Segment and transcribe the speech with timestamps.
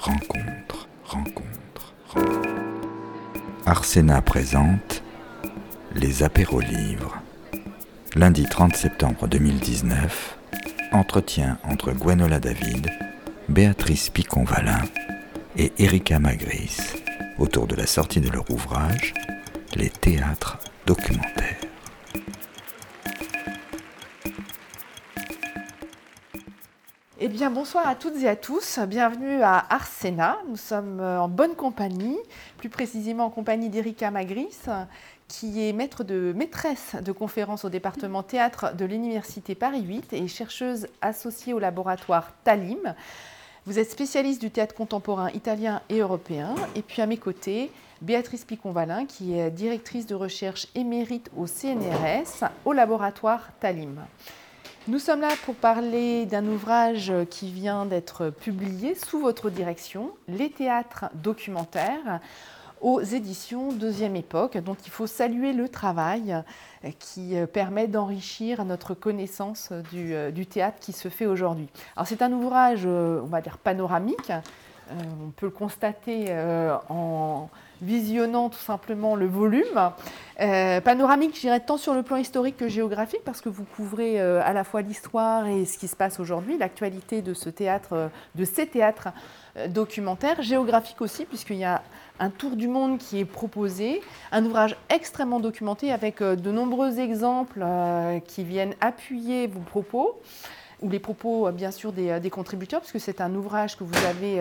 [0.00, 2.54] rencontre, rencontre, rencontre.
[3.66, 5.02] Arsena présente
[5.94, 7.18] les apéros livres.
[8.16, 10.38] Lundi 30 septembre 2019,
[10.92, 12.88] entretien entre Gwenola David,
[13.48, 14.82] Béatrice Picon-Valin
[15.56, 16.78] et Erika Magris
[17.38, 19.14] autour de la sortie de leur ouvrage
[19.76, 21.69] Les théâtres documentaires.
[27.40, 28.78] Bien, bonsoir à toutes et à tous.
[28.80, 30.36] Bienvenue à Arsena.
[30.50, 32.18] Nous sommes euh, en bonne compagnie,
[32.58, 34.58] plus précisément en compagnie d'Erika Magris,
[35.26, 40.28] qui est maître de maîtresse de conférences au département théâtre de l'Université Paris 8 et
[40.28, 42.94] chercheuse associée au laboratoire Talim.
[43.64, 46.54] Vous êtes spécialiste du théâtre contemporain italien et européen.
[46.76, 47.72] Et puis à mes côtés,
[48.02, 53.96] Béatrice Picon-Valin, qui est directrice de recherche émérite au CNRS, au laboratoire Talim.
[54.88, 60.50] Nous sommes là pour parler d'un ouvrage qui vient d'être publié sous votre direction, Les
[60.50, 62.20] théâtres documentaires
[62.80, 66.42] aux éditions Deuxième Époque, dont il faut saluer le travail
[66.98, 71.68] qui permet d'enrichir notre connaissance du, du, théâtre qui se fait aujourd'hui.
[71.94, 74.32] Alors c'est un ouvrage, on va dire, panoramique.
[74.90, 74.94] Euh,
[75.26, 77.48] on peut le constater euh, en
[77.80, 79.92] visionnant tout simplement le volume.
[80.40, 84.20] Euh, panoramique, je dirais tant sur le plan historique que géographique, parce que vous couvrez
[84.20, 88.44] à la fois l'histoire et ce qui se passe aujourd'hui, l'actualité de ce théâtre, de
[88.44, 89.08] ces théâtres
[89.68, 91.82] documentaires, géographique aussi, puisqu'il y a
[92.18, 97.64] un tour du monde qui est proposé, un ouvrage extrêmement documenté avec de nombreux exemples
[98.26, 100.20] qui viennent appuyer vos propos
[100.82, 104.06] ou les propos bien sûr des, des contributeurs, parce que c'est un ouvrage que vous
[104.06, 104.40] avez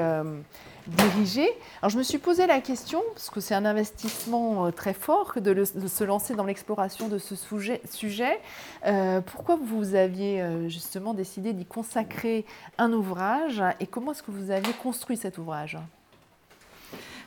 [0.89, 1.47] dirigé.
[1.81, 5.33] Alors je me suis posé la question, parce que c'est un investissement euh, très fort
[5.33, 8.41] que de, se lancer dans l'exploration de ce sujet.
[8.85, 12.45] Euh, pourquoi vous aviez euh, justement décidé d'y consacrer
[12.77, 15.77] un ouvrage et comment est-ce que vous aviez construit cet ouvrage?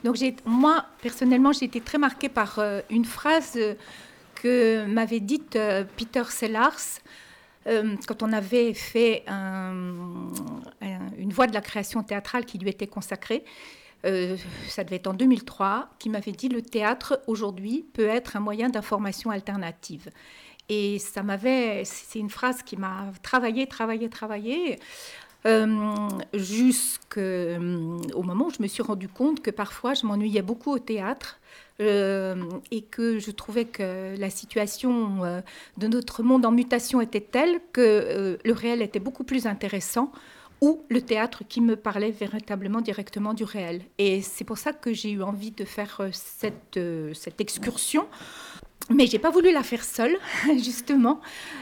[0.04, 3.58] Donc moi, personnellement, j'ai été très marquée par euh, une phrase
[4.34, 7.00] que m'avait dite euh, Peter Sellars
[7.66, 9.74] euh, quand on avait fait un,
[10.80, 13.44] un, une voie de la création théâtrale qui lui était consacrée,
[14.04, 14.36] euh,
[14.68, 18.68] ça devait être en 2003, qui m'avait dit le théâtre aujourd'hui peut être un moyen
[18.68, 20.10] d'information alternative.
[20.68, 24.78] Et ça m'avait, c'est une phrase qui m'a travaillé, travaillé, travaillé.
[25.44, 30.78] Euh, jusqu'au moment où je me suis rendu compte que parfois je m'ennuyais beaucoup au
[30.78, 31.40] théâtre
[32.70, 35.40] et que je trouvais que la situation euh,
[35.78, 40.12] de notre monde en mutation était telle que euh, le réel était beaucoup plus intéressant
[40.62, 43.82] ou le théâtre qui me parlait véritablement directement du réel.
[43.98, 48.06] Et c'est pour ça que j'ai eu envie de faire euh, cette, euh, cette excursion.
[48.90, 50.16] Mais j'ai pas voulu la faire seule,
[50.58, 51.20] justement,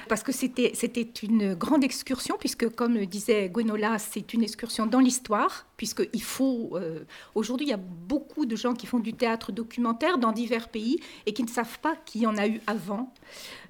[0.08, 5.66] parce que c'était une grande excursion, puisque, comme disait Gwenola, c'est une excursion dans l'histoire,
[5.76, 6.70] puisqu'il faut.
[6.74, 7.00] Euh,
[7.34, 10.98] Aujourd'hui, il y a beaucoup de gens qui font du théâtre documentaire dans divers pays
[11.26, 13.12] et qui ne savent pas qu'il y en a eu avant.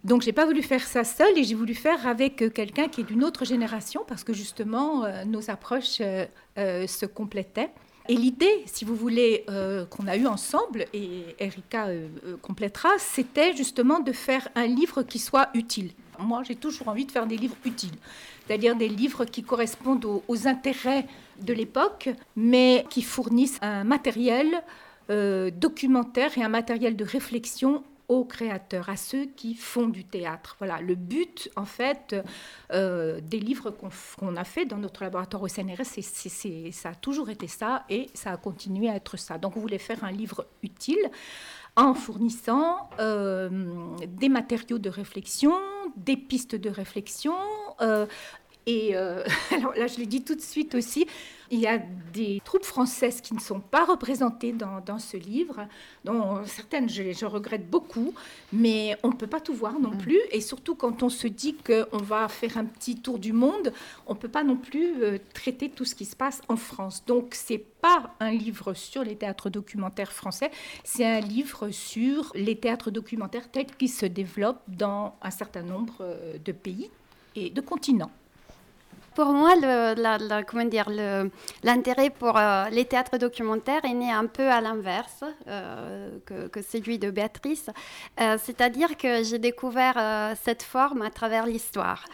[0.05, 3.05] Donc, j'ai pas voulu faire ça seule et j'ai voulu faire avec quelqu'un qui est
[3.05, 7.71] d'une autre génération, parce que justement, euh, nos approches euh, se complétaient.
[8.11, 12.89] Et l'idée, si vous voulez, euh, qu'on a eue ensemble, et Erika euh, euh, complétera,
[12.99, 15.93] c'était justement de faire un livre qui soit utile.
[16.19, 17.95] Moi, j'ai toujours envie de faire des livres utiles,
[18.45, 21.07] c'est-à-dire des livres qui correspondent aux, intérêts
[21.41, 24.61] de l'époque, mais qui fournissent un matériel
[25.09, 30.57] documentaire et un matériel de réflexion aux créateurs, à ceux qui font du théâtre.
[30.59, 32.17] Voilà, le but, en fait,
[32.73, 36.95] euh, des livres qu'on qu a fait dans notre laboratoire au CNRS, c ça a
[36.97, 39.39] toujours été ça et ça a continué à être ça.
[39.39, 41.09] Donc, on voulait faire un livre utile
[41.77, 43.49] en fournissant euh,
[44.09, 45.55] des matériaux de réflexion,
[45.97, 47.37] des pistes de réflexion.
[47.81, 48.07] Euh,
[48.67, 51.07] et euh, alors là, je le dis tout de suite aussi,
[51.53, 51.79] il y a
[52.13, 55.67] des troupes françaises qui ne sont pas représentées dans, dans ce livre,
[56.05, 58.15] dont certaines je, je, regrette beaucoup,
[58.53, 60.21] mais on ne peut pas tout voir non plus.
[60.31, 63.73] Et surtout quand on se dit qu'on va faire un petit tour du monde,
[64.07, 67.05] on ne peut pas non plus euh, traiter tout ce qui se passe en France.
[67.05, 70.53] Donc ce n'est pas un livre sur les théâtres documentaires français,
[70.85, 75.97] c'est un livre sur les théâtres documentaires tels qu'ils se développent dans un certain nombre
[76.01, 76.91] euh, de pays
[77.35, 78.11] et de continents.
[79.15, 79.55] Pour moi,
[81.65, 86.99] l'intérêt pour euh, les théâtres documentaires est né un peu à l'inverse euh, que, celui
[86.99, 87.71] de Béatrice.
[88.21, 92.05] Euh, C'est-à-dire que j'ai découvert cette forme à travers l'histoire.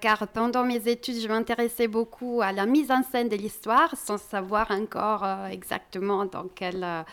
[0.00, 4.18] Car pendant mes études, je m'intéressais beaucoup à la mise en scène de l'histoire, sans
[4.18, 7.04] savoir encore exactement dans quelle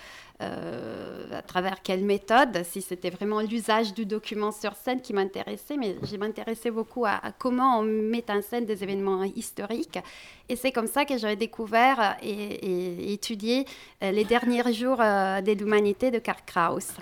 [0.41, 5.75] euh, à travers quelle méthode, si c'était vraiment l'usage du document sur scène qui m'intéressait,
[5.75, 9.99] mais je m'intéressais beaucoup à, comment on met en scène des événements historiques.
[10.47, 13.65] Et c'est comme ça que j'avais découvert et, étudié
[14.01, 16.93] euh, les derniers jours euh, de l'humanité de Karl Kraus.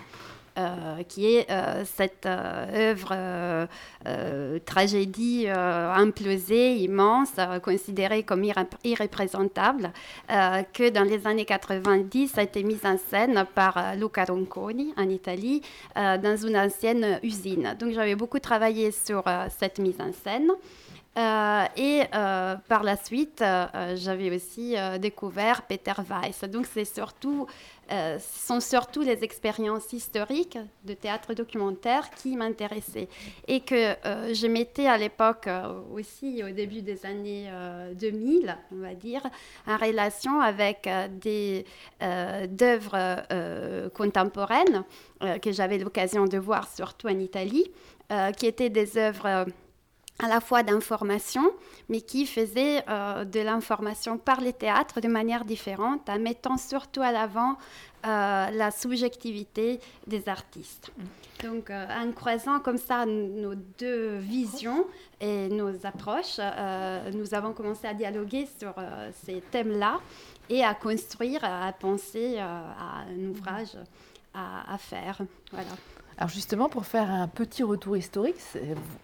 [0.58, 3.68] Euh, qui est euh, cette euh, œuvre
[4.66, 8.46] tragédie implosée, immense, considérée comme
[8.84, 9.92] irréprésentable,
[10.30, 15.62] que dans les années 90 a été mise en scène par Luca Ronconi en Italie
[15.96, 17.76] dans une ancienne usine.
[17.78, 19.24] Donc j'avais beaucoup travaillé sur
[19.60, 20.52] cette mise en scène.
[21.18, 23.44] Et par la suite,
[23.96, 26.44] j'avais aussi découvert Peter Weiss.
[26.44, 27.48] Donc c'est surtout
[27.92, 33.08] euh, ce sont surtout les expériences historiques de théâtre documentaire qui m'intéressaient
[33.48, 37.50] et que euh, je mettais à l'époque euh, aussi au début des années
[37.96, 39.22] 2000, on va dire,
[39.66, 40.90] en relation avec
[41.22, 41.66] des
[42.02, 44.84] œuvres contemporaines
[45.42, 47.72] que j'avais l'occasion de voir surtout en Italie,
[48.38, 49.46] qui étaient des œuvres
[50.20, 51.52] à la fois d'information,
[51.90, 57.02] mais qui faisait euh, de l'information par les théâtres de manière différente, en mettant surtout
[57.02, 57.58] à l'avant
[58.06, 60.92] euh, la subjectivité des artistes.
[60.98, 61.48] Mm.
[61.48, 64.88] Donc, euh, en croisant comme ça nos deux visions
[65.22, 66.40] et nos approches,
[67.14, 68.74] nous avons commencé à dialoguer sur
[69.24, 70.00] ces thèmes-là
[70.50, 73.78] et à construire, à penser à un ouvrage
[74.34, 75.20] à, à faire.
[75.52, 75.70] Voilà.
[76.20, 78.38] Alors justement, pour faire un petit retour historique,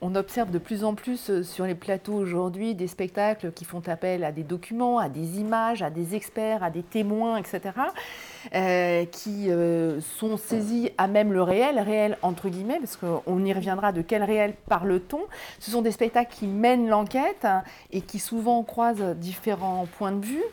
[0.02, 3.88] on observe de plus en plus euh, sur les plateaux aujourd'hui des spectacles qui font
[3.88, 7.62] appel à des documents, à des images, à des experts, à des témoins, etc.,
[8.54, 13.54] euh, qui euh, sont saisis à même le réel, réel entre guillemets, parce qu'on y
[13.54, 15.22] reviendra de quel réel parle-t-on.
[15.60, 20.26] Ce sont des spectacles qui mènent l'enquête hein, et qui souvent croisent différents points de
[20.26, 20.44] vue.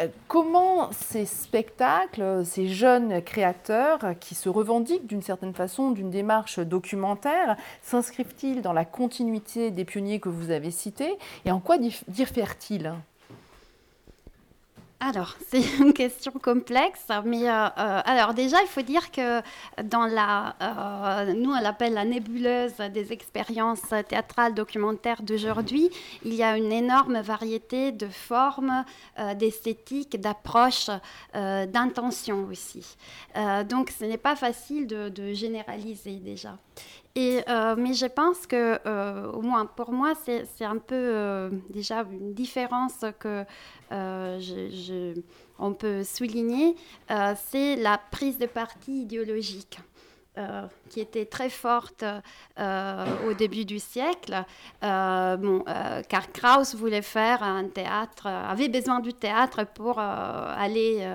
[0.00, 6.58] Euh, comment ces spectacles, ces jeunes créateurs qui se revendiquent d'une certaine façon d'une démarche
[6.58, 11.78] documentaire, s'inscrivent-ils dans la continuité des pionniers que vous avez cités et en quoi
[12.08, 12.92] diffèrent-ils?
[14.98, 19.42] Alors, c'est une question complexe, mais euh, euh, alors déjà, il faut dire que
[19.82, 25.90] dans la, euh, nous on l'appelle la nébuleuse des expériences théâtrales documentaires d'aujourd'hui,
[26.24, 28.84] il y a une énorme variété de formes,
[29.36, 30.90] d'esthétiques, d'approches,
[31.34, 32.96] d'intentions aussi.
[33.68, 36.58] donc, ce n'est pas facile de, de généraliser déjà.
[37.18, 37.42] Et,
[37.78, 38.78] mais je pense que,
[39.32, 43.44] au moins pour moi, c'est un peu déjà une différence que
[43.92, 45.14] euh,
[45.58, 46.76] on peut souligner,
[47.10, 49.78] euh, c'est la prise de parti idéologique.
[50.86, 52.04] Euh, qui était très forte
[52.58, 54.44] au début du siècle.
[54.80, 55.64] bon,
[56.08, 61.06] car Krauss voulait faire un théâtre, avait besoin du théâtre pour aller,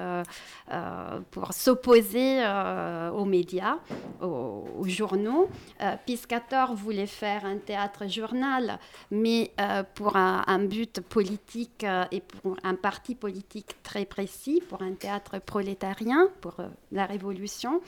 [1.32, 2.44] pour s'opposer
[3.14, 3.78] aux médias,
[4.22, 5.50] aux, journaux.
[6.06, 8.78] Piscator voulait faire un théâtre journal,
[9.10, 9.52] mais
[9.96, 16.28] pour un, but politique et pour un parti politique très précis, pour un théâtre prolétarien,
[16.40, 16.58] pour
[16.92, 17.82] la Révolution.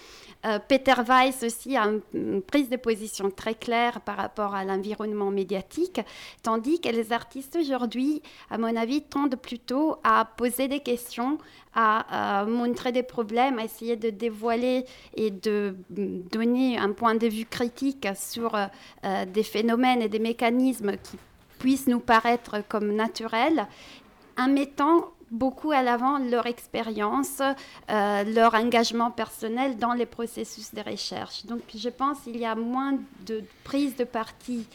[0.68, 6.02] Peter Weiss aussi a une prise de position très claire par rapport à l'environnement médiatique,
[6.42, 11.38] tandis que les artistes aujourd'hui, à mon avis, tendent plutôt à poser des questions,
[11.76, 14.86] à, montrer des problèmes, à essayer de dévoiler
[15.16, 20.98] et de donner un point de vue critique sur euh, des phénomènes et des mécanismes
[20.98, 21.18] qui
[21.60, 23.68] puissent nous paraître comme naturels,
[24.38, 30.82] en mettant beaucoup à l'avant leur expérience, euh, leur engagement personnel dans les processus de
[30.82, 31.46] recherche.
[31.46, 34.68] Donc je pense qu'il y a moins de prise de parti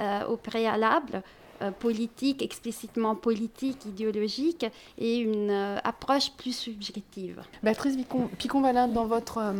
[0.00, 1.22] euh, au préalable,
[1.62, 4.66] euh, politique, explicitement politique, idéologique,
[4.98, 5.50] et une
[5.84, 7.42] approche plus subjective.
[7.62, 7.96] Béatrice
[8.38, 9.54] Picon-Valin, dans votre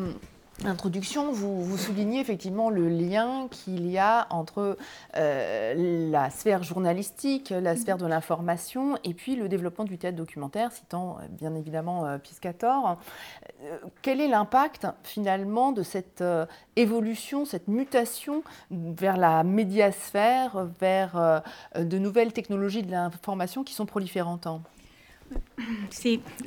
[0.65, 4.79] introduction, vous, vous, soulignez effectivement le lien qu'il y a entre
[5.17, 7.81] euh, la sphère journalistique, la mhm.
[7.81, 12.19] sphère de l'information et puis le développement du théâtre documentaire, citant euh, bien évidemment euh,
[12.19, 12.99] Piscator.
[14.01, 16.25] quel est l'impact finalement de cette
[16.77, 21.43] évolution, cette mutation vers la médiasphère, vers
[21.77, 24.47] de nouvelles technologies de l'information qui sont proliférantes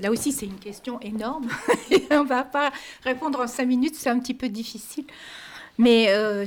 [0.02, 1.48] là aussi, c'est une question énorme.
[2.12, 2.72] on ne va pas
[3.04, 5.06] répondre en cinq minutes, c'est un petit peu difficile.
[5.80, 6.46] Mais euh,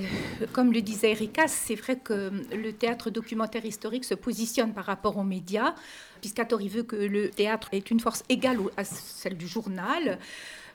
[0.53, 5.17] comme le disait Erika, c'est vrai que le théâtre documentaire historique se positionne par rapport
[5.17, 5.75] aux médias.
[6.21, 10.19] Piscatori veut que le théâtre ait une force égale à celle du journal.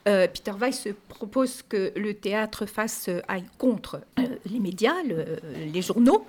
[0.07, 6.25] Euh, Peter Weiss propose que le théâtre fasse aille contre euh, les médias, les journaux.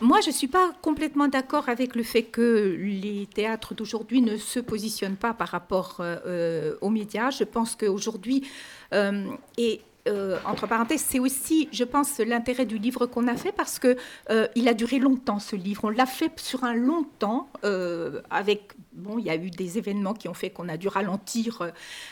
[0.00, 4.36] Moi, je ne suis pas complètement d'accord avec le fait que les théâtres d'aujourd'hui ne
[4.36, 6.02] se positionnent pas par rapport
[6.80, 7.30] aux médias.
[7.30, 8.46] Je pense qu'aujourd'hui,
[8.92, 13.78] et euh, entre parenthèses, c'est aussi, je pense, l'intérêt du livre qu'on a fait parce
[13.78, 13.96] que
[14.30, 15.84] euh, il a duré longtemps ce livre.
[15.84, 17.48] On l'a fait sur un long temps.
[17.64, 20.88] Euh, avec bon, il y a eu des événements qui ont fait qu'on a dû
[20.88, 21.70] ralentir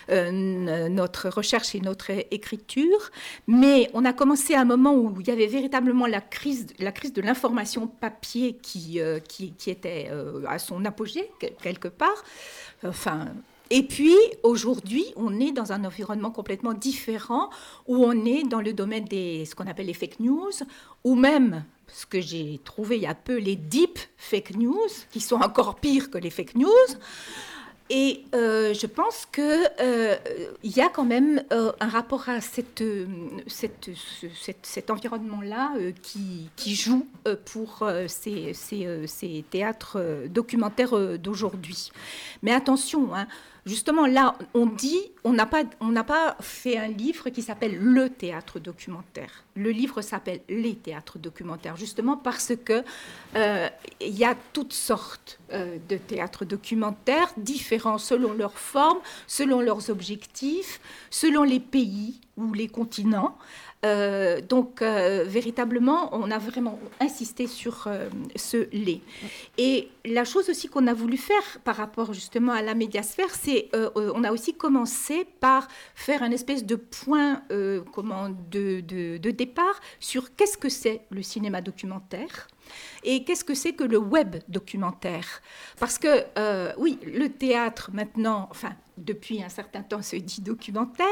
[0.08, 3.10] notre recherche et notre écriture,
[3.46, 6.92] mais on a commencé à un moment où il y avait véritablement la crise, la
[6.92, 10.10] crise de l'information papier qui, qui était
[10.46, 11.30] à son apogée
[11.62, 12.22] quelque part.
[12.84, 13.28] Enfin,
[13.70, 17.50] et puis, aujourd'hui, on est dans un environnement complètement différent,
[17.86, 20.52] où on est dans le domaine des ce qu'on appelle les fake news,
[21.02, 25.20] ou même ce que j'ai trouvé il y a peu, les deep fake news, qui
[25.20, 26.70] sont encore pires que les fake news.
[27.90, 30.16] Et euh, je pense qu'il euh,
[30.62, 32.82] y a quand même euh, un rapport à cette,
[33.46, 37.06] cet environnement-là qui, joue
[37.44, 41.90] pour ces, ces, théâtres documentaires d'aujourd'hui.
[42.42, 43.26] Mais attention, hein,
[43.66, 49.44] justement là, on dit, on n'a pas, fait un livre qui s'appelle le théâtre documentaire.
[49.56, 52.82] Le livre s'appelle les théâtres documentaires, justement parce que
[53.36, 53.68] euh,
[54.00, 59.90] il y a toutes sortes euh, de théâtres documentaires, différents selon leur forme, selon leurs
[59.90, 60.80] objectifs,
[61.10, 63.38] selon les pays ou les continents.
[63.84, 69.00] Euh, donc, euh, véritablement, on a vraiment insisté sur euh, ce lait.
[69.58, 73.70] Et la chose aussi qu'on a voulu faire par rapport justement à la médiasphère, c'est
[73.94, 77.42] on a aussi commencé par faire un espèce de point
[77.92, 82.48] comment, de, de départ sur qu'est-ce que c'est le cinéma documentaire
[83.04, 85.42] et qu'est-ce que c'est que le web documentaire?
[85.78, 91.06] Parce que, euh, oui, le théâtre maintenant, enfin, depuis un certain temps, se dit documentaire.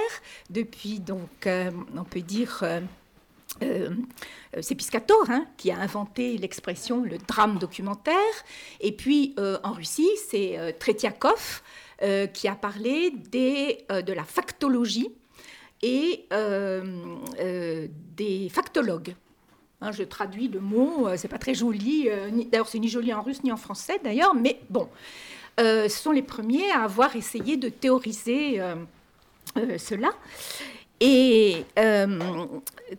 [0.51, 2.63] Depuis, donc, euh, on peut dire.
[2.63, 2.81] Euh,
[4.63, 8.17] c'est Piscator hein, qui a inventé l'expression le drame documentaire.
[8.81, 11.63] Et puis en Russie, c'est Tretiakov
[12.33, 15.11] qui a parlé de la factologie
[15.83, 16.27] et
[18.17, 19.15] des factologues.
[19.83, 22.09] Hein, je traduis le mot, euh, c'est pas très joli.
[22.09, 24.89] Euh, d'ailleurs, c'est ni joli en russe ni en français, d'ailleurs, mais bon.
[25.59, 28.61] Euh, ce sont les premiers à avoir essayé de théoriser
[29.57, 30.11] cela.
[31.01, 31.65] Et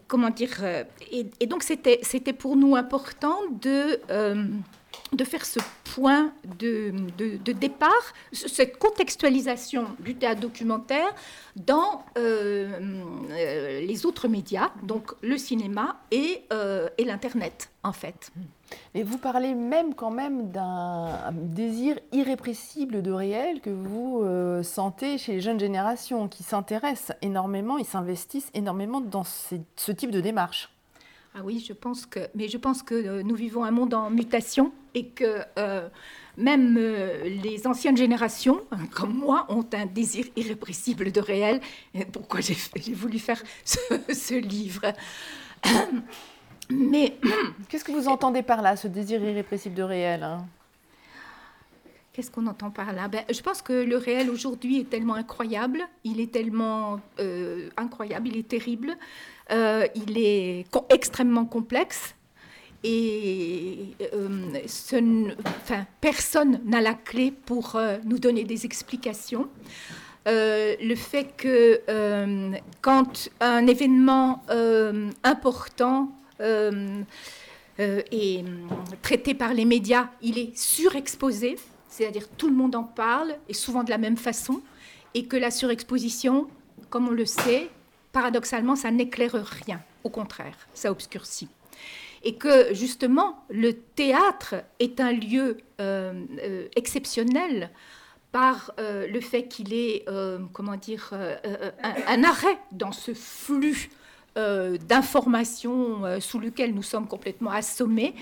[0.08, 0.62] comment dire
[1.10, 4.00] et, donc c'était c'était pour nous important de
[5.13, 6.91] de faire ce point de,
[7.51, 7.89] départ,
[8.32, 11.13] cette contextualisation du théâtre documentaire
[11.55, 12.79] dans euh,
[13.29, 18.32] euh, les autres médias, donc le cinéma et, euh, et l'Internet, en fait.
[18.96, 24.24] Et vous parlez même quand même d'un désir irrépressible de réel que vous
[24.63, 30.22] sentez chez les jeunes générations qui s'intéressent énormément, ils s'investissent énormément dans ce type de
[30.22, 30.73] démarche.
[31.36, 34.12] Ah oui, je pense que, mais je pense que euh, nous vivons un monde en
[34.12, 35.90] mutation et que euh,
[36.38, 38.62] même euh, les anciennes générations,
[38.94, 41.60] comme moi, ont un désir irrépressible de réel.
[42.12, 44.94] Pourquoi j'ai voulu faire ce, livre?
[46.70, 47.18] Mais
[47.68, 50.46] qu'est-ce que vous entendez par là, ce désir irrépressible de réel hein?
[52.13, 53.08] Qu'est-ce qu'on entend par là?
[53.08, 57.00] Ben, Je pense que le réel aujourd'hui est tellement incroyable, il est tellement
[57.75, 58.96] incroyable, il est terrible,
[59.51, 62.15] euh, il est extrêmement complexe
[62.84, 64.51] et euh,
[66.01, 69.48] personne n'a la clé pour euh, nous donner des explications.
[70.25, 71.82] le fait que
[72.82, 74.43] quand un événement
[75.24, 76.12] important
[77.77, 78.46] est
[79.01, 81.58] traité par les médias, il est surexposé,
[81.93, 84.62] c'est-à-dire tout le monde en parle et souvent de la même façon,
[85.13, 86.47] et que la surexposition,
[86.89, 87.69] comme on le sait,
[88.12, 89.79] paradoxalement, ça n'éclaire rien.
[90.03, 91.50] Au contraire, ça obscurcit.
[92.23, 97.69] Et que justement, le théâtre est un lieu euh, euh, exceptionnel
[98.31, 100.05] par euh, le fait qu'il est,
[100.51, 101.13] comment dire,
[102.07, 103.91] un, arrêt dans ce flux
[104.35, 108.15] d'informations sous lequel nous sommes complètement assommés.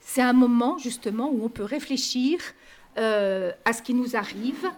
[0.00, 2.38] C'est un moment justement où on peut réfléchir
[2.96, 4.70] à ce qui nous arrive,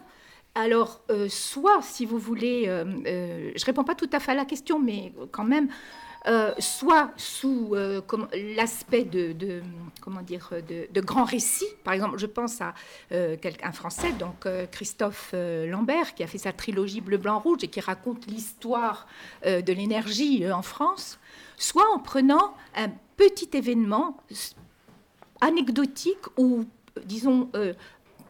[0.57, 4.33] alors, euh, soit, si vous voulez, euh, euh, je ne réponds pas tout à fait
[4.33, 5.69] à la question, mais quand même,
[6.59, 7.77] soit sous
[8.57, 9.63] l'aspect de,
[10.01, 11.73] comment dire, de, grands récits.
[11.85, 12.75] Par exemple, je pense à
[13.13, 17.79] un Français, donc Christophe Lambert, qui a fait sa trilogie Bleu, Blanc, Rouge et qui
[17.79, 19.07] raconte l'histoire
[19.45, 21.21] de l'énergie en France.
[21.59, 24.17] Soit en prenant un petit événement
[25.41, 26.65] anecdotique ou
[27.05, 27.51] disons,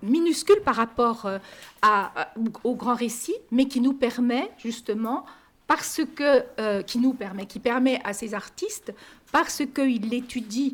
[0.02, 1.38] minuscule par rapport euh,
[1.82, 2.32] à,
[2.64, 5.24] au grand récit, mais qui nous permet justement,
[5.66, 8.94] parce que, euh, qui nous permet, qui permet à ces artistes,
[9.32, 10.72] parce qu'ils l'étudient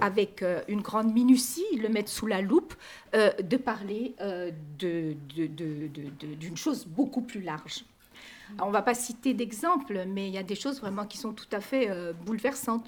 [0.00, 2.72] avec une grande minutie, le mettre sous la loupe,
[3.12, 4.14] de parler
[4.78, 7.84] d'une chose beaucoup plus large.
[8.62, 11.34] on ne va pas citer d'exemples, mais il y a des choses vraiment qui sont
[11.34, 11.90] tout à fait
[12.24, 12.86] bouleversantes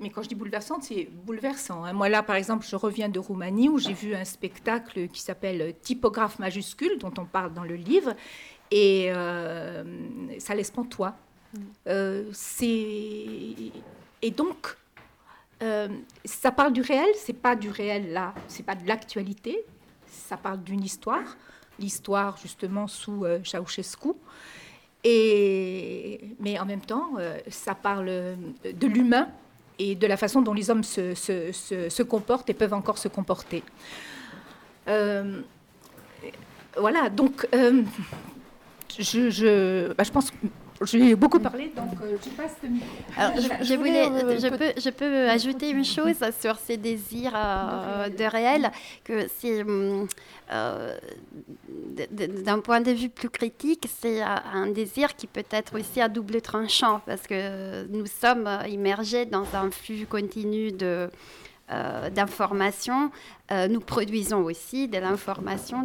[0.00, 1.84] mais quand je dis bouleversante, c'est bouleversant.
[1.84, 1.92] Hein.
[1.92, 5.74] Moi, là, par exemple, je reviens de Roumanie où j'ai vu un spectacle qui s'appelle
[5.80, 8.14] Typographe majuscule, dont on parle dans le livre,
[8.70, 9.84] et euh,
[10.38, 11.14] ça laisse pantois.
[11.54, 11.58] Mm.
[11.88, 12.32] Euh,
[14.22, 14.76] et donc,
[15.62, 15.88] euh,
[16.24, 19.64] ça parle du réel, c'est pas du réel là, c'est pas de l'actualité,
[20.06, 21.36] ça parle d'une histoire,
[21.78, 24.10] l'histoire justement sous Ceausescu.
[25.02, 27.12] Et, mais en même temps,
[27.48, 29.28] ça parle de l'humain
[29.80, 33.62] et de la façon dont les hommes se, comportent et peuvent encore se comporter.
[34.88, 35.40] Euh,
[36.76, 37.82] voilà, donc euh,
[38.98, 40.30] je, je, bah, je pense
[40.84, 42.70] j'ai beaucoup parlé, donc euh, je passe le
[43.16, 44.04] Alors, je, voulais,
[44.38, 48.70] je, peux, je peux ajouter une chose sur ces désirs de réel,
[49.04, 49.62] que c'est
[52.10, 56.40] d'un point de vue plus critique, c'est un désir qui peut être aussi à double
[56.40, 61.10] tranchant, parce que nous sommes immergés dans un flux continu de
[61.72, 63.10] euh, d'information.
[63.52, 65.82] Euh, nous produisons aussi de l'information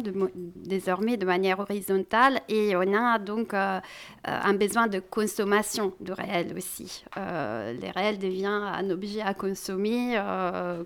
[0.56, 3.78] désormais de manière horizontale et on a donc euh,
[4.24, 7.04] un besoin de consommation du réel aussi.
[7.16, 10.20] le réel devient un objet à consommer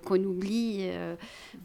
[0.05, 0.89] qu'on oublie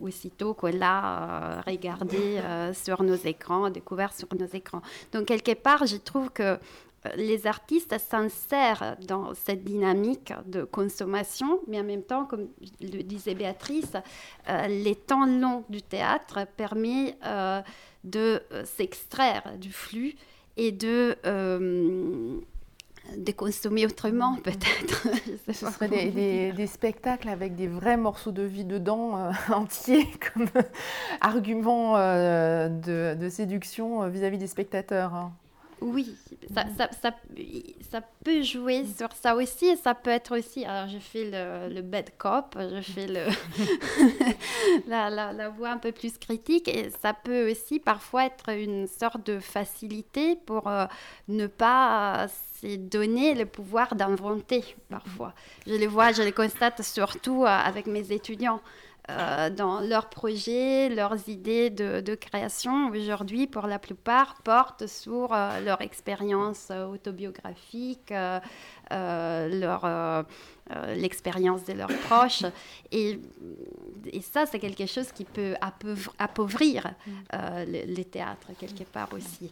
[0.01, 2.41] aussitôt qu'on l'a regardé
[2.73, 4.83] sur nos écrans, découvert sur nos écrans.
[5.13, 6.59] Donc quelque part, je trouve que
[7.17, 12.49] les artistes s'insèrent dans cette dynamique de consommation, mais en même temps, comme
[12.81, 13.97] le disait Béatrice,
[14.49, 17.61] euh, les temps longs du théâtre permettent euh,
[18.05, 20.15] de euh, s'extraire du flux
[20.57, 21.17] et de
[23.17, 24.41] de consommer autrement, mm.
[24.41, 25.09] peut-être.
[25.53, 30.49] Ce serait des, spectacles avec des vrais morceaux de vie dedans, entiers, comme
[31.21, 35.15] argument de, séduction vis-à-vis des spectateurs.
[35.15, 35.33] Hein.
[35.83, 36.17] Oui,
[36.55, 37.11] ça, ça, ça,
[37.91, 39.67] ça, peut jouer sur ça aussi.
[39.67, 40.65] Et ça peut être aussi.
[40.65, 43.27] Alors, je fais le, le bad cop, je fais le
[44.89, 46.69] la, la, la, voix un peu plus critique.
[46.69, 50.87] Et ça peut aussi parfois être une sorte de facilité pour euh,
[51.29, 52.27] ne pas
[52.61, 55.35] se donner le pouvoir d'inventer, parfois.
[55.67, 58.61] Je les vois, je les constate surtout euh, avec mes étudiants.
[59.09, 65.61] Euh, dans leurs projets, leurs idées de, création, aujourd'hui, pour la plupart, portent sur euh,
[65.61, 68.13] leur expérience euh, autobiographique,
[68.91, 70.25] leur
[70.97, 72.43] l'expérience de leurs proches.
[72.91, 73.21] Et,
[74.13, 75.55] et ça, c'est quelque chose qui peut
[76.19, 77.65] appauvrir mm.
[77.69, 79.51] les théâtres, quelque part aussi.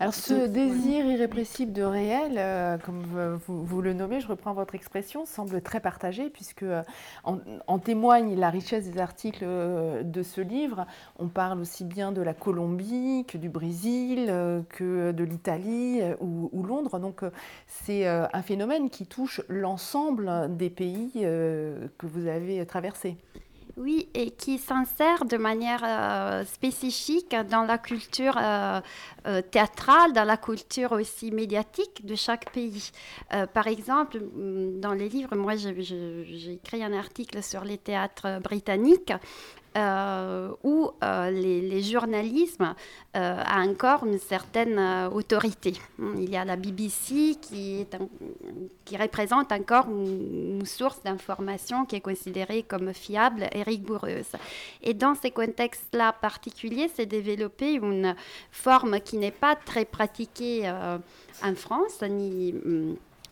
[0.00, 3.02] Alors ce désir irrépressible de réel, euh, comme
[3.46, 6.82] vous, le nommez, je reprends votre expression, semble très partagé puisque euh,
[7.22, 10.86] en, témoigne la richesse des articles euh, de ce livre.
[11.18, 14.32] On parle aussi bien de la Colombie que du Brésil,
[14.70, 16.98] que de l'Italie ou, ou, Londres.
[16.98, 17.20] Donc
[17.66, 23.18] c'est un phénomène qui touche l'ensemble des pays que vous avez traversés.
[23.76, 28.80] Oui, et qui s'insère de manière euh, spécifique dans la culture euh,
[29.26, 32.90] euh, théâtrale, dans la culture aussi médiatique de chaque pays.
[33.54, 39.12] par exemple, mm, dans les livres, moi j'ai écrit un article sur les théâtres britanniques
[39.76, 42.74] euh, où euh, les, euh,
[43.14, 44.80] a encore une certaine
[45.12, 45.74] autorité.
[46.16, 47.86] Il y a la BBC qui,
[48.98, 54.32] représente encore une, source d'information qui est considérée comme fiable et rigoureuse.
[54.82, 58.16] Et dans ces contextes-là particuliers, s'est développée une
[58.50, 62.54] forme qui n'est pas très pratiquée en France ni,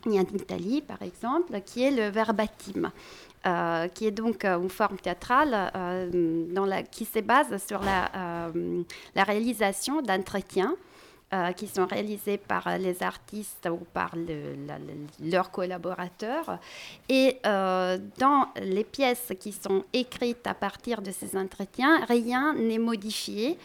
[0.06, 2.90] ni en Italie, par exemple, qui est le verbatim.
[3.46, 7.80] Euh, qui est donc euh, une forme théâtrale euh, dans la, qui se base sur
[7.84, 8.50] la,
[9.14, 10.74] la réalisation d'entretiens
[11.58, 14.12] qui sont réalisés par les artistes ou par
[15.20, 16.58] leurs collaborateurs.
[17.10, 23.58] Et dans les pièces qui sont écrites à partir de ces entretiens, rien n'est modifié.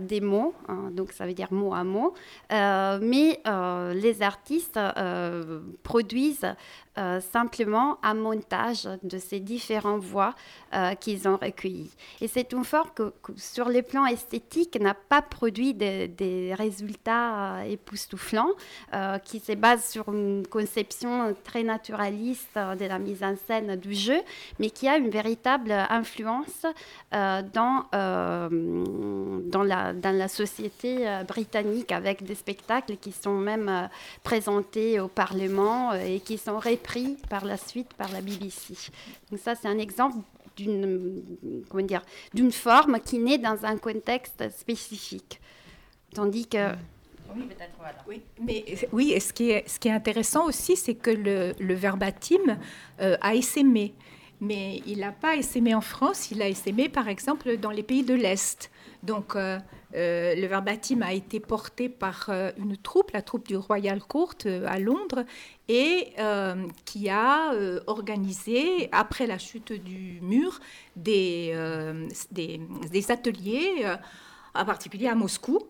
[0.00, 2.12] Des mots, hein, donc ça veut dire mot à mot,
[2.50, 3.40] mais
[3.94, 4.78] les artistes
[5.82, 6.54] produisent
[7.32, 10.34] simplement un montage de ces différentes voix
[11.00, 11.90] qu'ils ont recueillies.
[12.20, 18.52] Et c'est une forme que, sur le plan esthétique, n'a pas produit des résultats époustouflants,
[19.24, 24.20] qui se base sur une conception très naturaliste de la mise en scène du jeu,
[24.58, 26.66] mais qui a une véritable influence
[27.10, 33.88] dans, dans la, dans la société britannique avec des spectacles qui sont même
[34.22, 38.74] présentés au Parlement et qui sont repris par la suite par la BBC.
[39.30, 40.18] Donc ça, c'est un exemple
[40.56, 41.22] d'une
[41.84, 42.02] dire
[42.34, 45.40] d'une forme qui naît dans un contexte spécifique
[46.14, 46.72] tandis que
[47.34, 47.96] oui, peut-être, voilà.
[48.06, 51.54] Oui, mais oui, et ce qui est, ce qui est intéressant aussi, c'est que le,
[51.58, 52.58] le verbatim
[53.00, 53.94] euh, a essaimé.
[54.42, 58.02] Mais il n'a pas essaimé en France, il a essaimé par exemple dans les pays
[58.02, 58.70] de l'Est.
[59.02, 59.58] Donc euh,
[59.94, 62.28] euh, le verbatim a été porté par
[62.58, 64.34] une troupe, la troupe du Royal Court
[64.66, 65.24] à Londres,
[65.68, 66.12] et
[66.84, 67.52] qui a
[67.86, 70.60] organisé, après la chute du mur,
[70.96, 71.54] des,
[73.08, 73.86] ateliers,
[74.54, 75.60] en particulier à Moscou,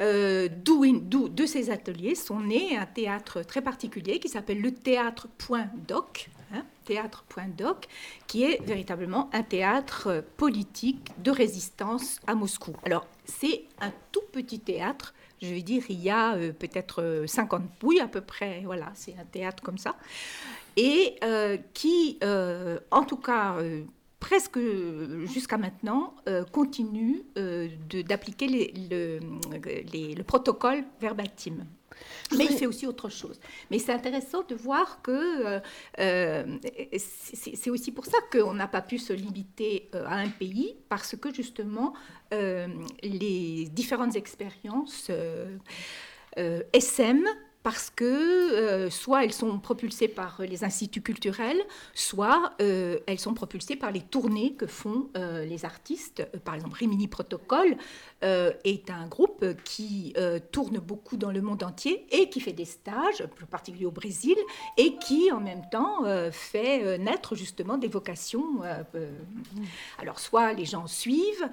[0.00, 5.68] euh, de ces ateliers sont nés un théâtre très particulier qui s'appelle le théâtre Point
[5.86, 7.86] Doc, hein, théâtre Point Doc,
[8.26, 12.72] qui est véritablement un théâtre politique de résistance à Moscou.
[12.84, 15.14] Alors c'est un tout petit théâtre.
[15.42, 18.62] Je vais dire, il y a euh, peut-être 50 pouilles à peu près.
[18.64, 19.96] Voilà, c'est un théâtre comme ça.
[20.76, 22.18] Et euh, qui,
[22.90, 23.56] en tout cas,
[24.30, 24.60] presque
[25.24, 27.68] jusqu'à maintenant, euh, continue euh,
[28.08, 31.66] d'appliquer le, le, protocole verbatim.
[32.38, 33.40] Mais il fait aussi autre chose.
[33.72, 35.60] Mais c'est intéressant de voir que
[35.98, 36.58] euh,
[36.96, 41.34] c'est aussi pour ça qu'on n'a pas pu se limiter à un pays, parce que
[41.34, 41.92] justement,
[42.30, 45.10] les différentes expériences
[46.36, 47.24] SM
[47.62, 51.60] parce que euh, soit elles sont propulsées par les instituts culturels,
[51.94, 56.26] soit euh, elles sont propulsées par les tournées que font euh, les artistes.
[56.44, 57.76] Par exemple, Rimini Protocol
[58.22, 60.14] est un groupe qui
[60.52, 64.36] tourne beaucoup dans le monde entier et qui fait des stages, plus particulièrement au Brésil,
[64.76, 68.60] et qui en même temps fait naître justement des vocations.
[69.98, 71.48] alors, soit les gens suivent,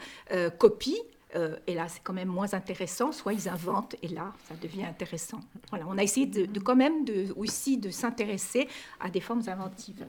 [0.57, 1.01] copient,
[1.35, 3.11] euh, et là, c'est quand même moins intéressant.
[3.11, 5.39] Soit ils inventent, et là, ça devient intéressant.
[5.69, 8.67] Voilà, on a essayé de, quand même aussi de s'intéresser
[8.99, 10.05] à des formes inventives.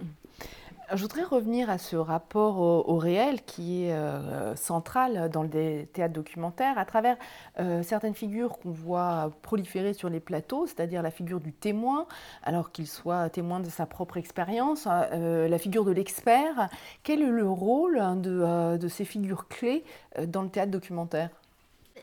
[0.95, 6.15] Je voudrais revenir à ce rapport au, réel qui est euh, central dans le théâtre
[6.15, 7.19] documentaire à travers
[7.61, 12.07] euh, certaines figures qu'on voit proliférer sur les plateaux, c'est-à-dire la figure du témoin,
[12.43, 16.71] alors qu'il soit témoin de sa propre expérience, euh, la figure de l'expert.
[17.03, 19.85] Quel est le rôle de, ces figures clés
[20.27, 21.29] dans le théâtre documentaire?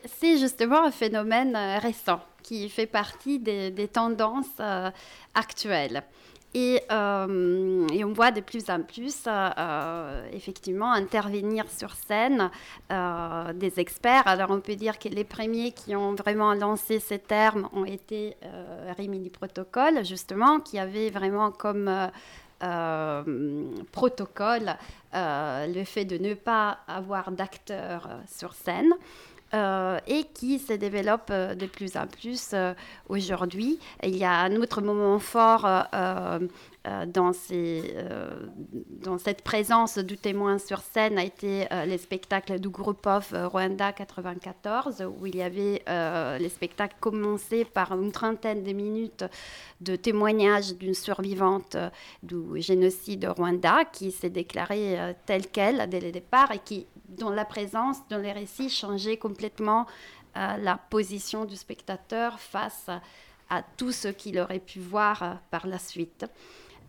[0.04, 4.60] C'est justement un phénomène récent qui fait partie des tendances
[5.34, 6.04] actuelles.
[6.56, 12.50] Euh, et, on voit de plus en plus, euh, euh, effectivement, intervenir sur scène
[13.54, 14.26] des experts.
[14.26, 18.36] Alors, on peut dire que les premiers qui ont vraiment lancé ces termes ont été
[18.96, 21.90] Rimini Protocol, justement, qui avait vraiment comme
[23.92, 24.76] protocole
[25.12, 28.94] le fait de ne pas avoir d'acteurs sur scène.
[29.54, 32.74] Euh, et qui se développe euh, de plus en plus euh,
[33.08, 33.78] aujourd'hui.
[34.02, 35.68] Il y a un autre moment fort
[37.06, 37.94] dans, cette
[39.42, 45.26] présence du témoin sur scène a été les spectacles du groupe of Rwanda 94, où
[45.26, 45.82] il y avait
[46.38, 49.24] les spectacles commencés par une trentaine de minutes
[49.80, 51.76] de témoignages d'une survivante
[52.22, 57.44] du génocide Rwanda qui s'est déclarée telle qu'elle dès le départ et qui dont la
[57.44, 59.86] présence dans les récits changeait complètement
[60.36, 62.90] euh, la position du spectateur face
[63.48, 66.26] à, tout ce qu'il aurait pu voir euh, par la suite.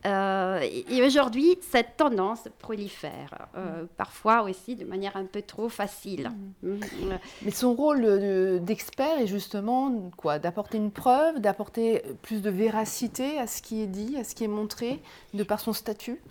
[0.05, 3.87] Euh, et, aujourd'hui, cette tendance prolifère, mm.
[3.95, 6.31] parfois aussi de manière un peu trop facile.
[6.61, 6.69] Mm.
[6.71, 7.19] Mm.
[7.43, 13.47] Mais son rôle d'expert est justement quoi D'apporter une preuve, d'apporter plus de véracité à
[13.47, 15.01] ce qui est dit, à ce qui est montré,
[15.33, 16.21] de par son statut?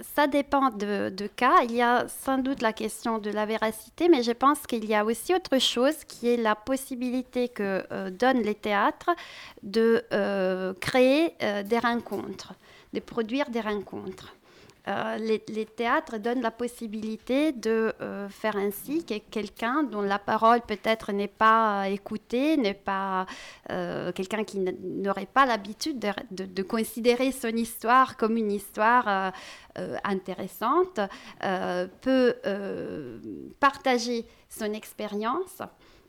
[0.00, 1.62] Ça dépend de, cas.
[1.64, 4.94] Il y a sans doute la question de la véracité, mais je pense qu'il y
[4.94, 9.10] a aussi autre chose qui est la possibilité que euh, donnent les théâtres
[9.62, 12.54] de euh, créer euh, des rencontres,
[12.92, 14.34] de produire des rencontres.
[14.88, 20.60] Euh, les, théâtres donnent la possibilité de euh, faire ainsi que quelqu'un dont la parole
[20.60, 23.26] peut-être n'est pas écoutée, n'est pas
[23.70, 29.32] euh, quelqu'un qui n'aurait pas l'habitude de, considérer son histoire comme une histoire
[30.04, 31.00] intéressante,
[32.00, 32.34] peut
[33.60, 35.62] partager son expérience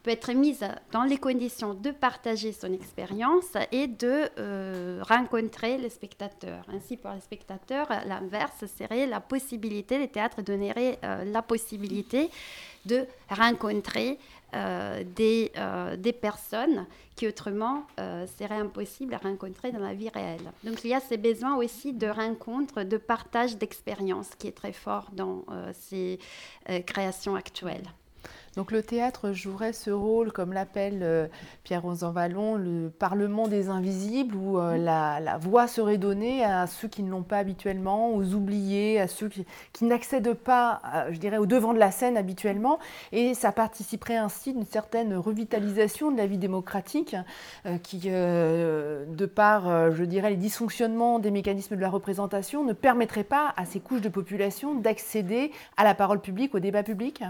[0.03, 5.89] peut être mise dans les conditions de partager son expérience et de euh, rencontrer les
[5.89, 6.65] spectateurs.
[6.67, 12.29] Ainsi, pour les spectateurs, l'inverse serait la possibilité, les théâtres donneraient euh, la possibilité
[12.85, 14.19] de rencontrer
[14.53, 15.51] euh, des,
[15.97, 16.85] des, personnes
[17.15, 20.51] qui autrement seraient impossibles à rencontrer dans la vie réelle.
[20.63, 24.73] Donc il y a ces besoins aussi de rencontres, de partage d'expériences qui est très
[24.73, 26.19] fort dans ces
[26.85, 27.87] créations actuelles.
[28.55, 31.27] Donc le théâtre jouerait ce rôle, comme l'appelle euh,
[31.63, 37.01] Pierre Rosanvallon, le Parlement des invisibles, où euh, la, voix serait donnée à ceux qui
[37.01, 41.73] ne l'ont pas habituellement, aux oubliés, à ceux qui, n'accèdent pas, je dirais, au devant
[41.73, 42.79] de la scène habituellement,
[43.11, 47.15] et ça participerait ainsi d'une certaine revitalisation de la vie démocratique,
[47.65, 53.23] euh, qui, de par, je dirais, les dysfonctionnements des mécanismes de la représentation, ne permettrait
[53.23, 57.23] pas à ces couches de population d'accéder à la parole publique, au débat public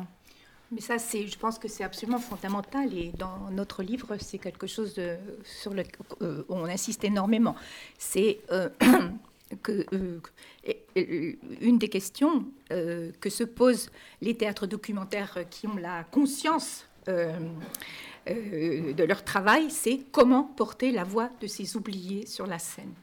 [0.74, 4.66] mais ça, c'est, je pense que c'est absolument fondamental et dans notre livre, c'est quelque
[4.66, 5.00] chose
[5.44, 7.56] sur lequel euh, on insiste énormément.
[7.98, 8.70] C'est euh,
[9.62, 16.88] que euh, une des questions que se posent les théâtres documentaires qui ont la conscience
[17.06, 22.94] de leur travail, c'est comment porter la voix de ces oubliés sur la scène.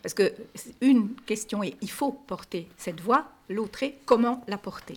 [0.00, 0.32] Parce que
[0.80, 4.96] une question est il faut porter cette voix, l'autre est comment la porter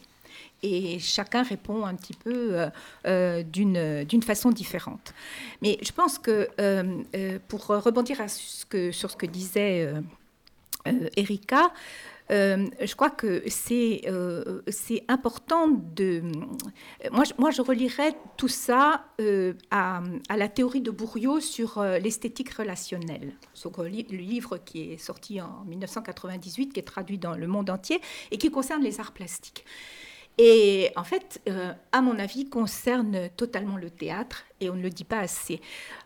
[0.65, 2.69] et chacun répond un petit peu euh,
[3.05, 5.13] euh, d'une façon différente.
[5.61, 9.93] Mais je pense que euh, pour rebondir sur ce que disait
[11.15, 11.71] Erika,
[12.29, 14.01] je crois que c'est
[14.67, 16.23] c'est important de...
[17.11, 19.05] Moi, je, moi, je relirais tout ça
[19.71, 20.01] à,
[20.35, 23.33] la théorie de Bourriot sur l'esthétique relationnelle.
[23.75, 28.01] le livre qui est sorti en 1998, qui est traduit dans le monde entier
[28.31, 29.65] et qui concerne les arts plastiques.
[30.37, 34.89] Et en fait, euh, à mon avis, concerne totalement le théâtre, et on ne le
[34.89, 35.61] dit pas assez.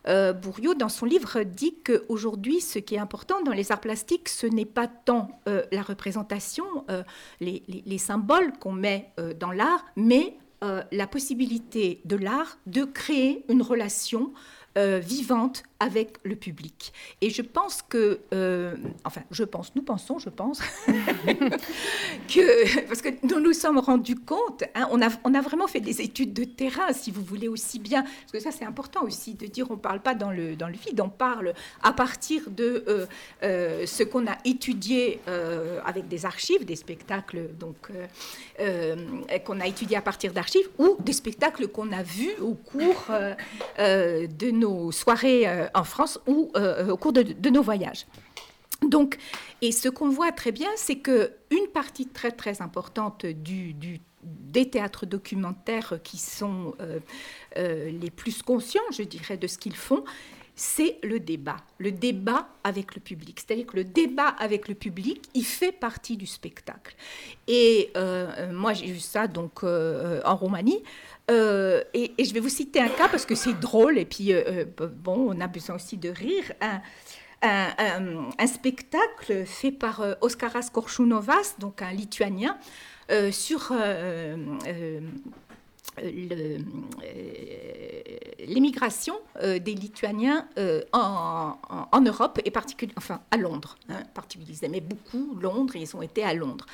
[0.07, 4.29] Euh, Bourriot, dans son livre, dit qu'aujourd'hui, ce qui est important dans les arts plastiques,
[4.29, 6.65] ce n'est pas tant euh, la représentation,
[7.39, 13.61] les, les, symboles qu'on met dans l'art, mais la possibilité de l'art de créer une
[13.61, 14.33] relation
[14.75, 16.91] vivante avec le public.
[17.21, 20.59] Et je pense que, euh, enfin, je pense, nous pensons, je pense,
[22.27, 25.79] que, parce que nous nous sommes rendus compte, hein, on, a, on a vraiment fait
[25.79, 29.35] des études de terrain, si vous voulez, aussi bien, parce que ça c'est important aussi
[29.35, 32.49] de dire, on ne parle pas dans le, dans le vide, on parle à partir
[32.49, 33.05] de euh,
[33.43, 35.19] euh, ce qu'on a étudié
[35.85, 37.91] avec des archives, des spectacles, donc,
[39.45, 43.05] qu'on a étudié à partir d'archives, ou des spectacles qu'on a vus au cours
[43.77, 48.05] de nos soirées en France ou euh, au cours de, nos voyages.
[48.81, 49.17] Donc,
[49.61, 53.25] et ce qu'on voit très bien, c'est que une partie très très importante
[54.23, 56.99] des théâtres documentaires qui sont euh,
[57.57, 60.03] euh, les plus conscients, je dirais, de ce qu'ils font,
[60.59, 63.39] c'est le débat, le débat avec le public.
[63.39, 66.95] C'est-à-dire que le débat avec le public, il fait partie du spectacle.
[67.47, 67.91] Et
[68.51, 70.83] moi, j'ai vu ça donc en Roumanie.
[71.29, 74.65] Euh, et, je vais vous citer un cas parce que c'est drôle et puis euh,
[74.81, 76.51] euh, bon, on a besoin aussi de rire.
[76.61, 76.81] Un,
[78.37, 82.57] un, spectacle fait par Oskaras Koršunovas, donc un lituanien,
[83.31, 83.71] sur
[88.47, 90.47] l'émigration des Lituaniens
[90.93, 91.55] en,
[91.91, 93.77] en, Europe et particulièrement enfin à Londres.
[93.89, 94.03] Hein,
[94.47, 96.65] ils aimaient beaucoup Londres et ils ont été à Londres.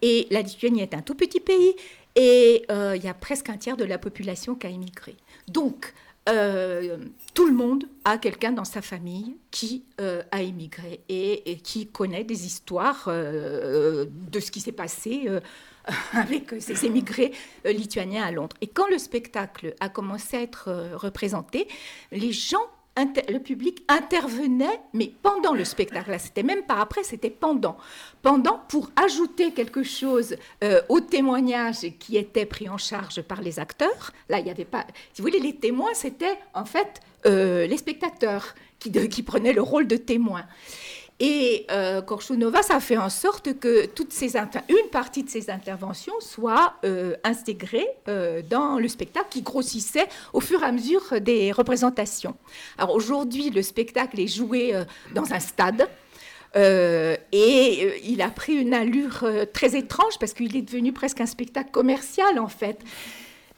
[0.00, 1.74] Et la Lituanie est un tout petit pays
[2.14, 5.16] et euh, il y a presque un tiers de la population qui a immigré.
[5.48, 5.94] Donc,
[6.28, 6.98] euh,
[7.34, 12.24] tout le monde a quelqu'un dans sa famille qui euh, a immigré et, qui connaît
[12.24, 15.28] des histoires de ce qui s'est passé
[16.12, 17.32] avec ces émigrés
[17.64, 18.56] lituaniens à Londres.
[18.60, 21.68] Et quand le spectacle a commencé à être représenté,
[22.10, 22.66] les gens
[22.96, 26.10] le public intervenait, mais pendant le spectacle.
[26.10, 27.76] Là, c'était même pas après, c'était pendant.
[28.20, 33.58] Pendant pour ajouter quelque chose euh, au témoignage qui était pris en charge par les
[33.58, 34.12] acteurs.
[34.28, 34.86] Là, il n'y avait pas.
[35.12, 39.62] Si vous voulez, les témoins, c'était en fait euh, les spectateurs qui, qui prenaient le
[39.62, 40.44] rôle de témoins.
[41.20, 42.02] Et euh,
[42.62, 47.14] ça a fait en sorte que toutes ces une partie de ces interventions soit euh,
[47.22, 52.34] intégrée euh, dans le spectacle qui grossissait au fur et à mesure des représentations.
[52.78, 55.88] Alors aujourd'hui, le spectacle est joué euh, dans un stade.
[56.54, 61.70] et il a pris une allure très étrange parce qu'il est devenu presque un spectacle
[61.70, 62.78] commercial en fait.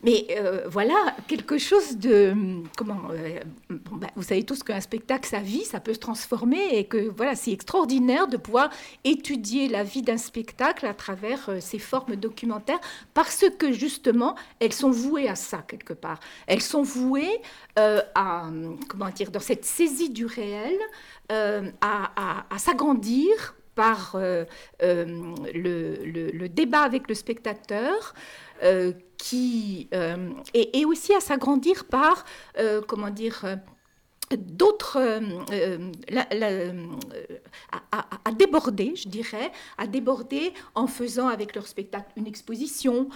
[0.05, 2.35] Mais euh, voilà, quelque chose de...
[2.77, 3.41] Comment euh,
[3.71, 7.35] bah, Vous savez tous qu'un spectacle, sa vie, ça peut se transformer et que voilà,
[7.35, 8.69] c'est extraordinaire de pouvoir
[9.05, 12.81] étudier la vie d'un spectacle à travers euh, ces formes documentaires
[13.15, 16.21] parce que justement, elles sont vouées à ça quelque part.
[16.47, 17.41] Elles sont vouées
[17.77, 18.51] à,
[18.89, 20.79] comment dire, dans cette saisie du réel,
[21.31, 24.17] à, s'agrandir par
[24.81, 28.15] le, débat avec le spectateur,
[29.25, 32.27] qui, euh, et, aussi à s'agrandir par,
[32.59, 33.59] euh, comment dire,
[34.37, 34.99] d'autres
[37.91, 43.09] à, déborder, je dirais, à déborder en faisant avec leur spectacle une exposition,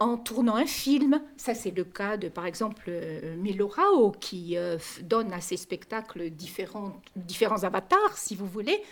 [0.00, 1.20] en tournant un film.
[1.36, 2.90] Ça, c'est le cas de, par exemple,
[3.38, 4.56] Milo Rao, qui
[5.02, 8.82] donne à ses spectacles différents, différents avatars, si vous voulez.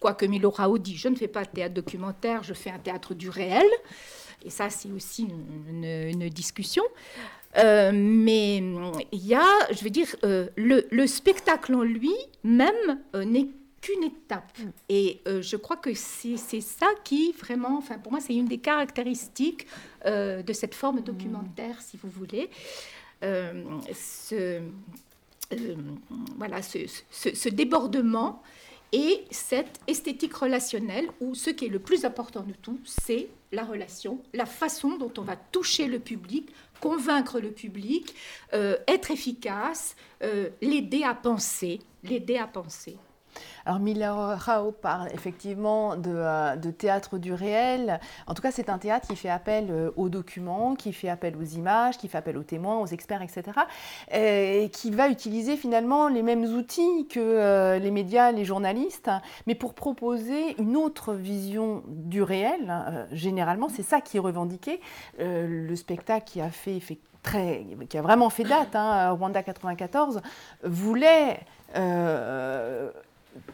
[0.00, 3.14] Quoique Milo Rao dit, je ne fais pas de théâtre documentaire, je fais un théâtre
[3.14, 3.66] du réel.
[4.44, 5.26] Et ça, c'est aussi
[5.68, 6.82] une, discussion.
[7.56, 8.56] Euh, mais
[9.12, 13.48] il y a, je veux dire, euh, le, spectacle en lui-même euh, n'est
[13.80, 14.58] qu'une étape.
[14.88, 19.66] Et je crois que c'est ça qui, vraiment, enfin, pour moi, c'est une des caractéristiques
[20.06, 22.48] de cette forme documentaire, si vous voulez.
[23.22, 24.60] ce,
[26.38, 28.42] voilà, ce débordement
[28.94, 33.64] et cette esthétique relationnelle où ce qui est le plus important de tout, c'est la
[33.64, 38.14] relation, la façon dont on va toucher le public, convaincre le public,
[38.52, 42.96] euh, être efficace, euh, l'aider à penser, l'aider à penser.
[43.66, 48.00] Alors Miller Rao parle effectivement euh, de, théâtre du réel.
[48.26, 51.36] En tout cas, c'est un théâtre qui fait appel euh, aux documents, qui fait appel
[51.36, 53.42] aux images, qui fait appel aux témoins, aux experts, etc.
[54.12, 59.10] Et qui va utiliser finalement les mêmes outils que euh, les médias, les journalistes,
[59.46, 63.06] mais pour proposer une autre vision du réel.
[63.12, 64.80] Généralement, c'est ça qui est revendiqué.
[65.18, 70.20] le spectacle qui a vraiment fait date, hein, Rwanda 94,
[70.62, 71.40] voulait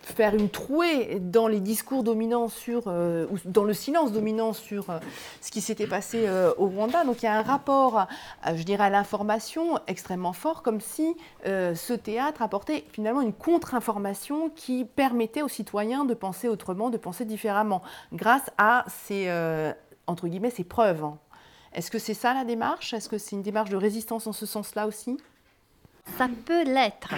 [0.02, 4.90] faire une trouée dans les discours dominants sur, euh, ou dans le silence dominant sur
[4.90, 4.98] euh,
[5.40, 7.04] ce qui s'était passé euh, au Rwanda.
[7.04, 8.06] Donc il y a un rapport,
[8.46, 14.84] je dirais, à l'information extrêmement fort, comme si ce théâtre apportait finalement une contre-information qui
[14.84, 19.30] permettait aux citoyens de penser autrement, de penser différemment, grâce à ces,
[20.06, 21.04] entre guillemets, ces preuves.
[21.72, 22.94] Est-ce que c'est ça la démarche?
[22.94, 25.18] Est-ce que c'est une démarche de résistance en ce sens-là aussi?
[26.18, 27.14] Ça peut l'être.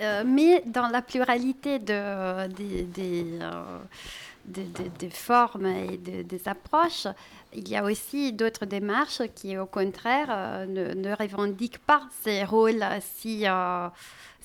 [0.00, 7.06] Euh, mais dans la pluralité de, des, euh, formes et des approches,
[7.52, 12.84] il y a aussi d'autres démarches qui, au contraire, euh, ne, revendiquent pas ces rôles
[13.00, 13.44] si,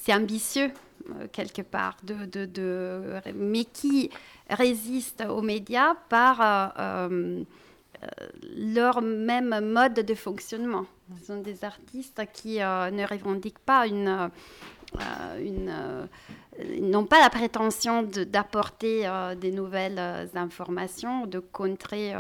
[0.10, 0.72] ambitieux,
[1.32, 1.98] quelque part,
[3.34, 4.10] mais qui
[4.50, 7.10] résistent aux médias par
[8.58, 10.86] leur même mode de fonctionnement.
[11.20, 14.30] Ce sont des artistes qui ne revendiquent pas une,
[15.00, 16.06] euh,
[16.74, 20.00] ils n'ont pas la prétention d'apporter euh, des nouvelles
[20.36, 22.14] informations, de contrer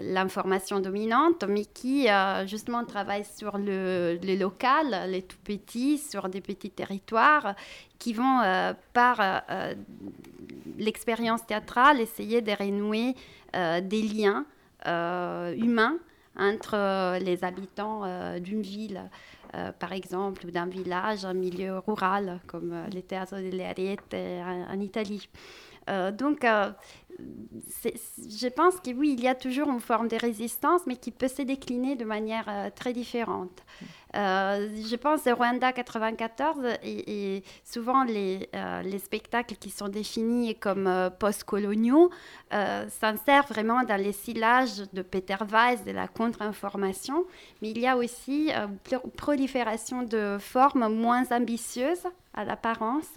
[0.00, 2.08] l'information dominante, mais qui
[2.46, 7.54] justement travaillent sur le, local, les tout petits, sur des petits territoires,
[7.98, 8.40] qui vont
[8.92, 9.42] par
[10.78, 13.14] l'expérience théâtrale essayer de renouer
[13.52, 14.46] des liens
[14.86, 15.96] humains
[16.38, 19.02] entre les habitants d'une ville.
[19.54, 24.80] Euh, par exemple, d'un village, un milieu rural, comme euh, les théâtres de l'Ariette en
[24.80, 25.28] Italie.
[25.88, 26.46] Euh, donc,
[27.84, 31.28] je pense que oui, il y a toujours une forme de résistance, mais qui peut
[31.28, 33.62] se décliner de manière très différente.
[34.16, 40.56] Euh, je pense que Rwanda 94 et, souvent les, euh, les, spectacles qui sont définis
[40.56, 42.10] comme euh, post-coloniaux
[42.50, 47.24] s'insèrent vraiment dans les silages de Peter Weiss, de la contre-information,
[47.62, 53.16] mais il y a aussi une prolifération de formes moins ambitieuses à l'apparence,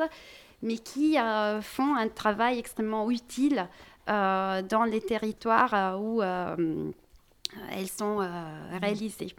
[0.62, 1.18] mais qui
[1.62, 3.68] font un travail extrêmement utile
[4.08, 8.18] dans les territoires où elles sont
[8.82, 9.36] réalisées.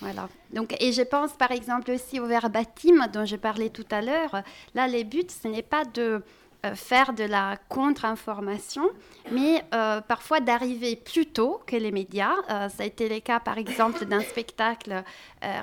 [0.00, 0.28] Voilà.
[0.52, 4.42] Donc, et je pense par exemple aussi au verbatim dont je parlais tout à l'heure.
[4.74, 6.20] Là, les buts, ce n'est pas de euh,
[6.74, 8.88] faire de la contre-information,
[9.30, 12.34] mais euh, parfois d'arriver plus tôt que les médias.
[12.50, 15.02] Euh, ça a été le cas, par exemple, d'un spectacle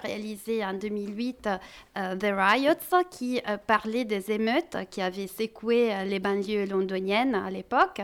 [0.03, 1.49] réalisé en 2008,
[1.95, 8.01] The Riots, qui parlait des émeutes qui avaient secoué les banlieues londoniennes à l'époque.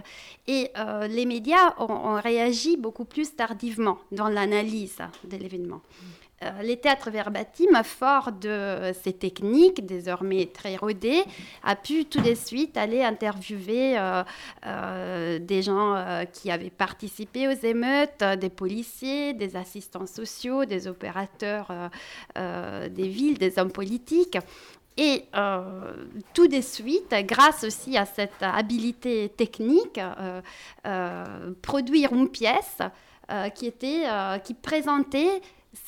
[0.48, 0.72] Et
[1.08, 5.82] les médias ont, réagi beaucoup plus tardivement dans l'analyse de l'événement.
[6.44, 11.24] Euh, les théâtres verbatim, fort de ces techniques désormais très rodées,
[11.64, 14.24] a pu tout de suite aller interviewer euh,
[14.68, 15.96] euh, des gens
[16.32, 21.72] qui avaient participé aux émeutes, des policiers, des assistants sociaux, des opérateurs
[22.36, 24.38] des villes, des hommes politiques.
[24.98, 25.24] Et
[26.34, 30.00] tout de suite, grâce aussi à cette habilité technique,
[31.62, 32.80] produire une pièce
[33.56, 34.04] qui, était,
[34.44, 35.42] qui présentait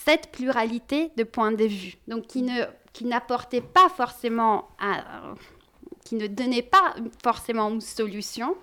[0.05, 4.67] cette pluralité de points de vue, donc qui ne qui n'apportait pas forcément,
[6.03, 8.55] qui ne donnait pas forcément une solution,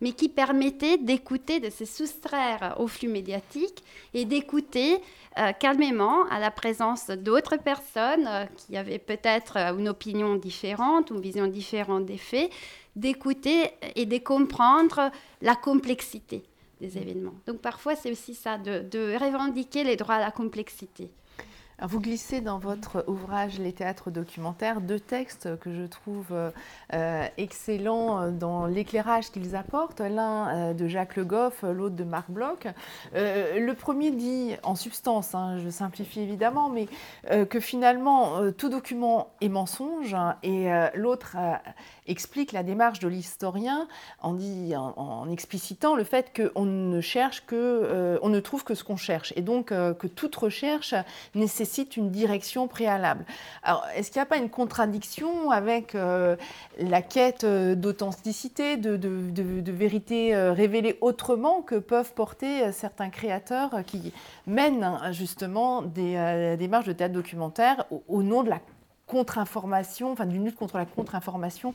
[0.00, 5.00] mais qui permettait d'écouter, de se soustraire au flux médiatique et d'écouter
[5.38, 11.10] euh, calmement à la présence d'autres personnes euh, qui avaient peut-être euh, une opinion différente,
[11.10, 12.50] une vision différente des faits,
[12.96, 15.10] d'écouter et de comprendre
[15.40, 16.42] la complexité
[16.84, 17.34] événements.
[17.46, 21.10] Donc parfois c'est aussi ça, de revendiquer les droits à la complexité.
[21.84, 26.50] Vous glissez dans votre ouvrage Les théâtres documentaires deux textes que je trouve euh,
[26.92, 32.30] euh, excellents dans l'éclairage qu'ils apportent, l'un euh, de Jacques Le Goff, l'autre de Marc
[32.30, 32.68] Bloch.
[33.14, 36.86] le premier dit en substance, hein, je simplifie évidemment, mais
[37.46, 41.36] que finalement tout document est mensonge et l'autre
[42.06, 43.86] explique la démarche de l'historien
[44.20, 48.96] en, en, explicitant le fait qu'on ne cherche que, on ne trouve que ce qu'on
[48.96, 50.94] cherche et donc que toute recherche
[51.34, 53.24] nécessite une direction préalable.
[53.62, 56.36] Alors, est-ce qu'il n'y a pas une contradiction avec euh,
[56.78, 58.98] la quête euh, d'authenticité, de,
[59.72, 64.12] vérité euh, révélée autrement que peuvent porter certains créateurs qui
[64.46, 68.60] mènent hein, justement des démarches de théâtre documentaire au, nom de la
[69.12, 71.74] contre-information, enfin d'une lutte contre la contre-information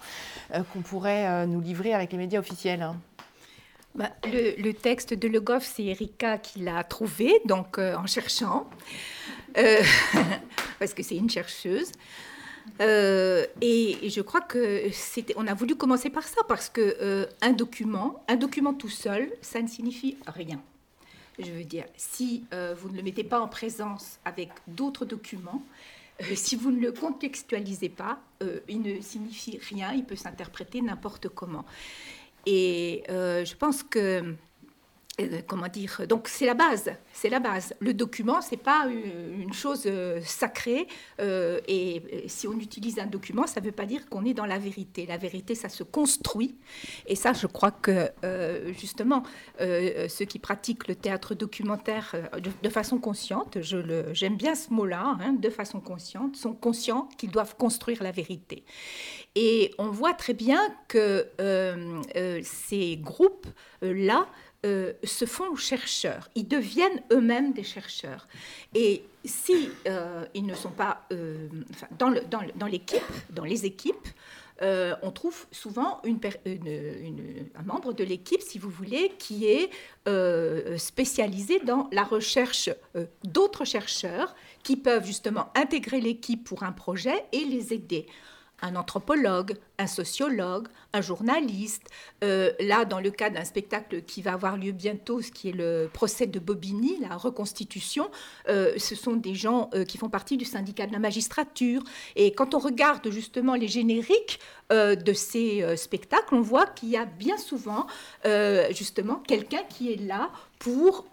[0.52, 2.96] qu'on pourrait nous livrer avec les médias officiels hein
[3.96, 8.68] bah, le, texte de Le Goff, c'est Erika qui l'a trouvé, donc en cherchant.
[9.58, 9.82] Euh,
[10.80, 11.92] parce que c'est une chercheuse.
[12.82, 17.26] Euh, et, je crois que c'était, on a voulu commencer par ça parce que euh,
[17.42, 20.62] un document, un document tout seul, ça ne signifie rien.
[21.40, 25.62] Je veux dire, si vous ne le mettez pas en présence avec d'autres documents,
[26.36, 28.20] si vous ne le contextualisez pas,
[28.68, 31.66] il ne signifie rien, il peut s'interpréter n'importe comment.
[32.46, 34.34] Et je pense que euh,
[35.48, 37.74] comment dire donc c'est la base c'est la base.
[37.80, 40.88] Le document c'est pas une chose euh, sacrée
[41.20, 44.60] euh, et si on utilise un document ça veut pas dire qu'on est dans la
[44.60, 45.08] vérité.
[45.08, 46.58] La vérité ça se construit.
[47.08, 48.12] Et ça je crois que
[48.78, 49.24] justement
[49.60, 52.16] ceux qui pratiquent le théâtre documentaire
[52.64, 56.54] de, façon consciente je le j'aime bien ce mot là hein, de façon consciente sont
[56.54, 58.64] conscients qu'ils doivent construire la vérité.
[59.36, 61.28] Et on voit très bien que
[62.44, 63.48] ces groupes
[63.82, 64.28] là
[64.66, 68.28] euh, se font chercheurs, ils deviennent eux-mêmes des chercheurs.
[68.74, 71.48] Et si euh, ils ne sont pas euh,
[72.00, 72.10] dans,
[72.66, 74.08] l'équipe, dans les équipes,
[74.60, 79.70] on trouve souvent un membre de l'équipe, si vous voulez, qui est
[80.80, 82.72] spécialisé dans la recherche
[83.24, 88.08] d'autres chercheurs qui peuvent justement intégrer l'équipe pour un projet et les aider
[88.62, 91.84] un anthropologue, un sociologue, un journaliste.
[92.24, 95.54] Euh, là, dans le cas d'un spectacle qui va avoir lieu bientôt, ce qui est
[95.54, 98.10] le procès de Bobigny, la reconstitution,
[98.50, 101.84] euh, ce sont des gens euh, qui font partie du syndicat de la magistrature.
[102.16, 104.40] Et quand on regarde justement les génériques
[104.70, 107.88] de ces spectacles, on voit qu'il y a bien souvent
[108.72, 110.30] justement quelqu'un qui est là
[110.60, 111.06] pour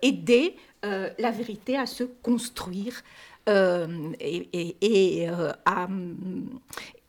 [0.00, 3.02] aider la vérité à se construire.
[3.48, 5.52] Euh, et, euh,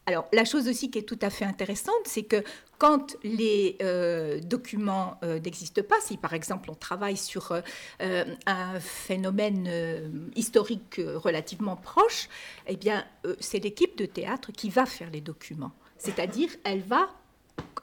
[0.05, 2.43] alors, la chose aussi qui est tout à fait intéressante, c'est que
[2.77, 7.53] quand les euh, documents n'existent pas, si par exemple on travaille sur
[8.01, 9.69] un phénomène
[10.35, 12.27] historique relativement proche,
[12.67, 13.05] eh bien,
[13.39, 15.71] c'est l'équipe de théâtre qui va faire les documents.
[15.97, 17.07] C'est-à-dire, elle va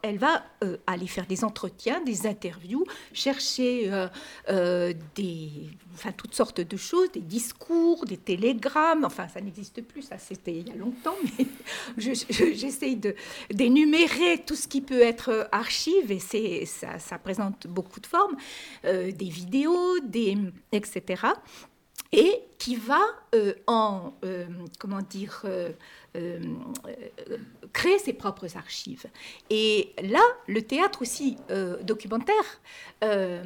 [0.03, 4.09] elle va euh, aller faire des entretiens, des interviews, chercher euh,
[4.49, 5.51] euh, des,
[5.95, 9.05] enfin, toutes sortes de choses, des discours, des télégrammes.
[9.05, 11.47] Enfin, ça n'existe plus, ça c'était il y a longtemps, mais
[11.97, 13.01] j'essaye
[13.51, 16.19] d'énumérer tout ce qui peut être archive et
[16.67, 18.37] ça, ça, présente beaucoup de formes,
[18.85, 20.37] des vidéos, des
[20.73, 21.25] etc
[22.13, 23.01] et qui va
[23.67, 24.13] en,
[24.79, 25.45] comment dire,
[27.73, 29.07] créer ses propres archives.
[29.49, 32.35] Et là, le théâtre aussi euh, documentaire
[33.05, 33.43] euh,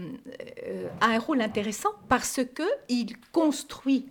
[1.01, 4.07] a un rôle intéressant parce que il construit,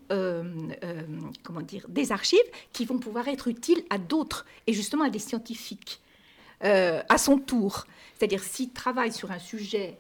[1.44, 2.40] comment dire, des archives
[2.72, 6.02] qui vont pouvoir être utiles à d'autres et justement à des scientifiques.
[6.62, 7.86] à son tour.
[8.16, 9.98] C'est-à-dire s'il travaille sur un sujet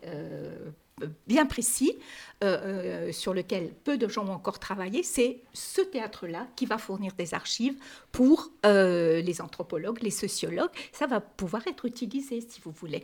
[1.27, 1.97] bien précis
[2.43, 6.77] euh, euh, sur lequel peu de gens ont encore travaillé, c'est ce théâtre-là qui va
[6.77, 7.75] fournir des archives
[8.11, 10.71] pour euh, les anthropologues, les sociologues.
[10.91, 13.03] Ça va pouvoir être utilisé, si vous voulez.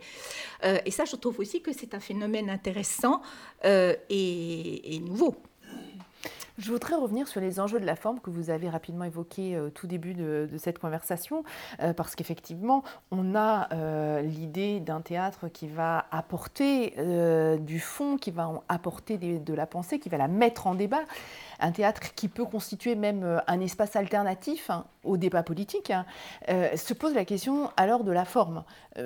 [0.62, 3.22] et ça, je trouve aussi que c'est un phénomène intéressant
[3.62, 5.36] et nouveau.
[6.58, 9.70] Je voudrais revenir sur les enjeux de la forme que vous avez rapidement évoqués au
[9.70, 11.42] tout début de, cette conversation,
[11.80, 18.18] euh, parce qu'effectivement, on a euh, l'idée d'un théâtre qui va apporter euh, du fond,
[18.18, 21.04] qui va apporter de la pensée, qui va la mettre en débat.
[21.60, 26.04] Un théâtre qui peut constituer même un espace alternatif hein, au débat politique, hein,
[26.48, 28.64] se pose la question alors de la forme.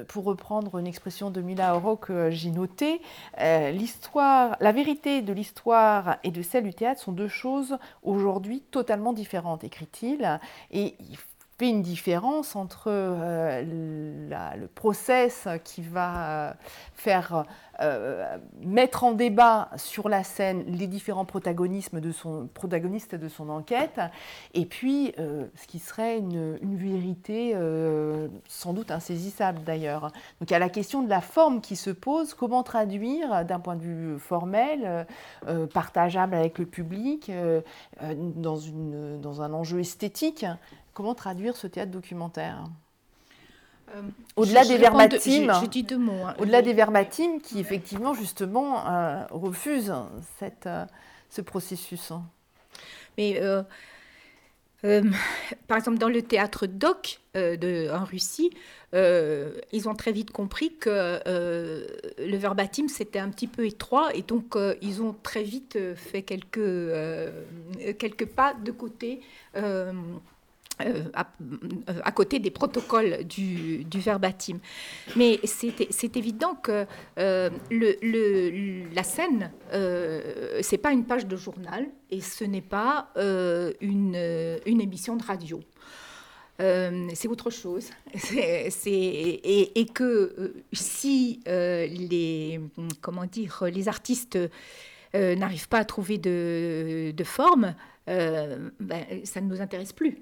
[0.09, 3.01] pour reprendre une expression de Mila Oro que j'ai notée,
[3.39, 9.13] l'histoire, la vérité de l'histoire et de celle du théâtre sont deux choses aujourd'hui totalement
[9.13, 10.41] différentes, écrit-il,
[11.59, 13.63] fait une différence entre euh,
[14.57, 16.53] le process qui va euh,
[16.95, 17.45] faire
[17.81, 22.13] euh, mettre en débat sur la scène les différents protagonistes de
[23.29, 24.01] son enquête,
[24.53, 27.57] et puis ce qui serait une, vérité
[28.49, 30.13] sans doute insaisissable d'ailleurs.
[30.41, 33.83] Donc a la question de la forme qui se pose, comment traduire d'un point de
[33.83, 35.07] vue formel,
[35.73, 37.31] partageable avec le public,
[38.01, 40.47] dans un enjeu esthétique,
[40.95, 42.65] Comment traduire ce théâtre documentaire
[43.95, 44.03] euh,
[44.37, 46.35] au-delà des verbatimes, hein.
[46.39, 46.75] au-delà des
[47.43, 49.95] qui effectivement justement euh, refusent
[50.39, 50.87] cette, euh,
[51.29, 52.13] ce processus.
[53.19, 53.41] Mais
[55.69, 58.51] par exemple dans le théâtre doc de, en Russie,
[58.93, 64.57] ils ont très vite compris que le verbatim c'était un petit peu étroit et donc
[64.83, 66.91] ils ont très vite fait quelques,
[67.99, 69.21] quelques pas de côté
[70.81, 74.59] euh, à, côté des protocoles du, verbatim.
[75.15, 76.85] Mais c'est évident que
[77.19, 77.51] euh,
[78.93, 84.17] la scène, euh, c'est pas une page de journal et ce n'est pas euh, une,
[84.67, 85.61] émission de radio.
[86.59, 87.91] c'est autre chose.
[88.87, 92.61] et, que si les,
[93.01, 94.39] comment dire, les artistes
[95.15, 97.77] n'arrivent pas à trouver de, de forme,
[98.09, 100.19] ben, ça ne nous intéresse plus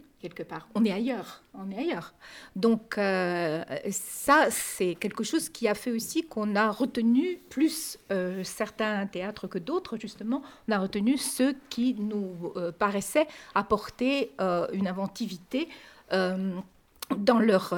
[0.74, 2.14] On est ailleurs, on est ailleurs.
[2.56, 8.44] Donc euh, ça, c'est quelque chose qui a fait aussi qu'on a retenu plus euh,
[8.44, 10.42] certains théâtres que d'autres, justement.
[10.68, 14.32] On a retenu ceux qui nous euh, paraissaient apporter
[14.72, 15.68] une inventivité
[16.10, 17.70] dans, leur,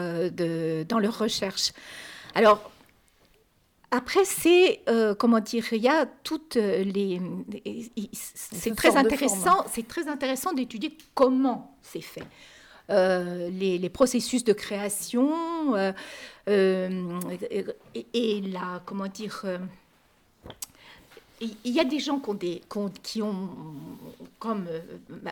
[1.19, 1.73] recherche.
[3.97, 4.81] Après, c'est
[5.19, 7.21] comment dire, il y a toutes les.
[8.13, 9.65] C'est très intéressant.
[9.73, 12.25] C'est très intéressant d'étudier comment c'est fait.
[12.91, 15.93] Euh, les, processus de création euh,
[16.51, 17.19] euh,
[18.13, 19.43] et, la comment dire
[21.41, 22.63] il y a des gens qui ont, des,
[23.03, 23.49] qui ont
[24.39, 24.67] comme,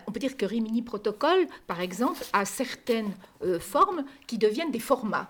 [0.07, 3.13] on peut dire que Rimini Protocole, par exemple, a certaines
[3.61, 5.29] formes qui deviennent des formats.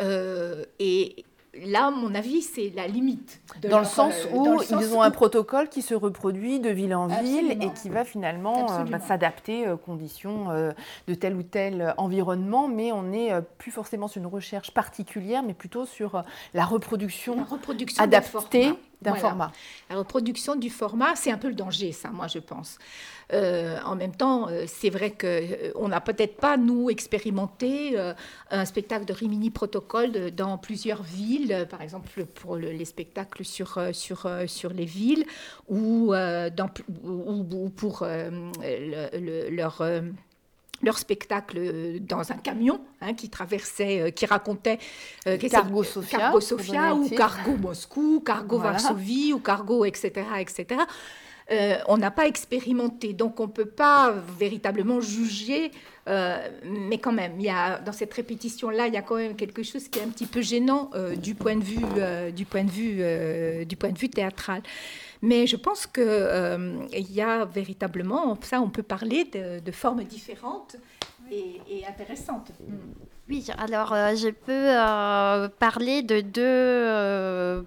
[0.00, 1.24] et,
[1.64, 3.40] là, mon avis, c'est la limite.
[3.62, 7.06] dans, le sens euh, où ils ont un protocole qui se reproduit de ville en
[7.06, 10.72] ville et qui va finalement euh, bah, s'adapter aux conditions euh,
[11.08, 15.54] de tel ou tel environnement, mais on n'est plus forcément sur une recherche particulière, mais
[15.54, 16.22] plutôt sur
[16.54, 17.46] la reproduction,
[17.98, 19.52] adaptée d'un format.
[19.88, 22.78] La reproduction du format, c'est un peu le danger, ça, moi, je pense.
[23.32, 27.96] Euh, en même temps, euh, c'est vrai qu'on euh, n'a peut-être pas, nous, expérimenté
[28.50, 34.28] un spectacle de Rimini Protocole dans plusieurs villes, par exemple pour les spectacles sur, sur,
[34.46, 35.24] sur les villes,
[35.68, 36.70] ou, dans,
[37.04, 39.82] ou, pour leur
[40.82, 44.78] leur spectacle dans un camion hein, qui traversait, qui racontait
[45.50, 50.80] Cargo Sofia, Cargo Sofia ou Cargo Moscou, Cargo Varsovie ou Cargo, etc., etc.
[51.50, 55.72] Euh, on n'a pas expérimenté, donc on ne peut pas véritablement juger,
[56.08, 59.64] euh, mais quand même, y a, dans cette répétition-là, il y a quand même quelque
[59.64, 61.82] chose qui est un petit peu gênant euh, du, point de vue,
[62.32, 64.62] du, point de vue, du point de vue théâtral.
[65.22, 70.76] Mais je pense qu'il y a véritablement, ça on peut parler de, formes différentes
[71.30, 72.52] et, intéressantes.
[73.30, 77.64] Oui, alors je peux parler de deux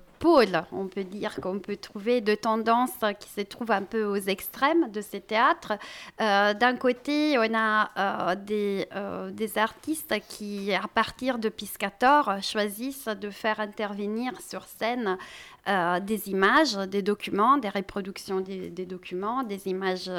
[0.71, 4.89] on peut dire qu'on peut trouver deux tendances qui se trouvent un peu aux extrêmes
[4.91, 5.73] de ces théâtres.
[6.21, 13.07] Euh, d'un côté, on a euh, des, euh, artistes qui, à partir de Piscator, choisissent
[13.07, 15.17] de faire intervenir sur scène
[15.65, 20.09] des images, des documents, des reproductions des documents, des images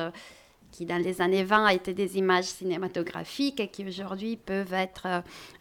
[0.75, 5.20] qui dans les années 20 étaient des images cinématographiques et qui aujourd'hui peuvent être euh,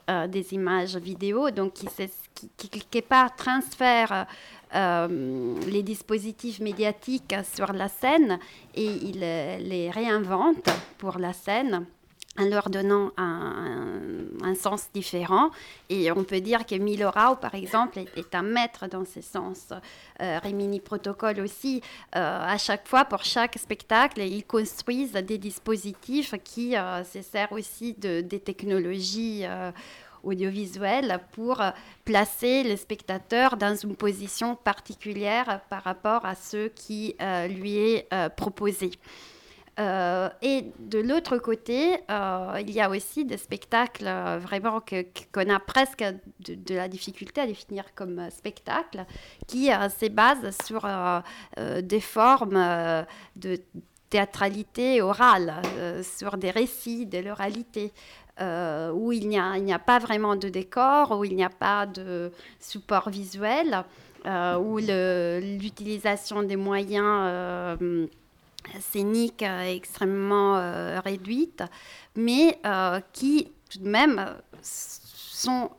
[0.09, 1.87] euh, des images vidéo, donc qui,
[2.57, 4.25] qui, quelque part transfèrent
[4.73, 8.39] euh, les dispositifs médiatiques sur la scène
[8.73, 11.85] et ils les réinventent pour la scène
[12.37, 15.49] en leur donnant un, sens différent.
[15.89, 19.69] Et on peut dire que Milorao, par exemple, est, un maître dans ce sens.
[20.21, 21.81] Euh, Rimini Protocole aussi,
[22.15, 27.53] euh, à chaque fois, pour chaque spectacle, ils construisent des dispositifs qui euh, se servent
[27.53, 29.71] aussi de, des technologies euh,
[30.23, 31.61] audiovisuelles pour
[32.05, 37.15] placer le spectateur dans une position particulière par rapport à ce qui
[37.49, 38.07] lui est
[38.37, 38.91] proposé.
[39.77, 44.05] Et de l'autre côté, il y a aussi des spectacles
[44.39, 46.03] vraiment qu'on a presque
[46.39, 49.05] de, la difficulté à définir comme spectacle,
[49.47, 50.87] qui se basent sur
[51.81, 53.05] des formes
[53.35, 53.57] de
[54.09, 55.55] théâtralité orale,
[56.03, 57.91] sur des récits de l'oralité.
[58.41, 62.31] Euh, où il n'y a, pas vraiment de décor, où il n'y a pas de
[62.59, 63.83] support visuel,
[64.25, 67.77] euh, où l'utilisation des moyens
[68.69, 71.63] euh, scéniques est extrêmement réduite,
[72.15, 72.59] mais
[73.13, 74.35] qui tout de même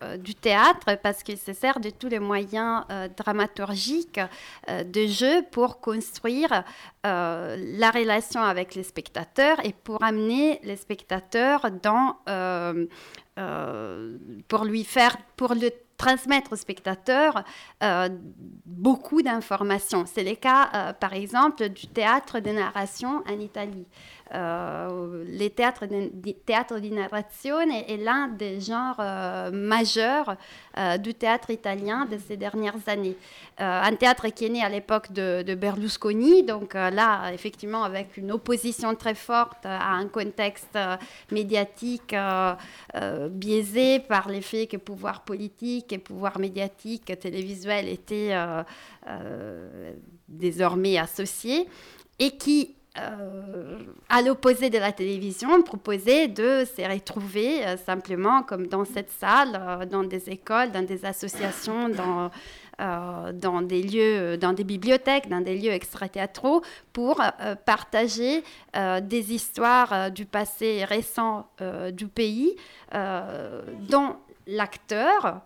[0.03, 4.20] euh, du théâtre parce qu'il se sert de tous les moyens euh, dramaturgiques
[4.68, 6.64] euh, de jeu pour construire
[7.03, 12.16] la relation avec les spectateurs et pour amener les spectateurs dans
[14.49, 17.45] pour lui faire pour le transmettre aux spectateurs
[18.66, 20.05] beaucoup d'informations.
[20.07, 23.86] C'est le cas, par exemple, du théâtre de narration en Italie.
[24.32, 25.24] Euh,
[25.55, 25.84] théâtres
[26.47, 30.36] théâtre di narrazione est l'un des genres euh, majeurs
[30.78, 33.16] euh, du théâtre italien de ces dernières années.
[33.59, 38.97] un théâtre qui est né à l'époque de, Berlusconi, donc là, effectivement, avec une opposition
[38.97, 40.76] très forte à un contexte
[41.30, 42.16] médiatique
[43.30, 48.34] biaisé par les faits que pouvoir politique et pouvoir médiatique, télévisuel étaient
[50.28, 51.66] désormais associés,
[52.18, 53.78] et qui euh,
[54.09, 59.61] à l'opposé de la télévision, proposait de se retrouver euh, simplement comme dans cette salle,
[59.61, 62.30] euh, dans des écoles, dans des associations, dans,
[63.32, 67.22] dans des lieux, dans des bibliothèques, dans des lieux extra-théâtraux, pour
[67.64, 68.42] partager
[68.74, 71.47] des histoires du passé récent
[71.92, 72.57] du pays,
[72.92, 74.16] dont
[74.49, 75.40] l'acteur,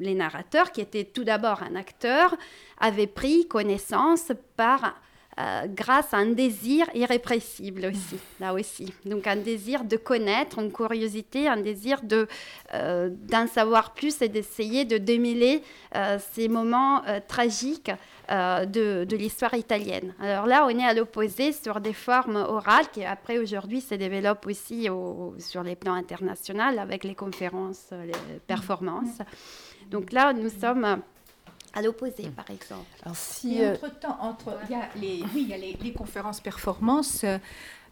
[0.00, 2.36] les narrateurs, qui étaient tout d'abord un acteur,
[2.80, 4.94] avaient pris connaissance par
[5.38, 8.92] euh, grâce à un désir irrépressible aussi, là aussi.
[9.04, 12.26] Donc un désir de connaître, une curiosité, un désir de,
[12.74, 15.62] euh, d'en savoir plus et d'essayer de démêler
[15.94, 17.92] euh, ces moments tragiques
[18.28, 20.12] de, de, l'histoire italienne.
[20.20, 24.46] Alors là, on est à l'opposé sur des formes orales qui après aujourd'hui se développent
[24.46, 24.88] aussi
[25.38, 29.22] sur les plans internationaux avec les conférences, les performances.
[29.90, 31.02] Donc là, nous sommes
[31.74, 32.86] à l'opposé, par exemple.
[33.02, 36.40] Alors, si, euh, entre-temps, entre, il y a les, oui, il y a les, conférences
[36.40, 37.24] performances.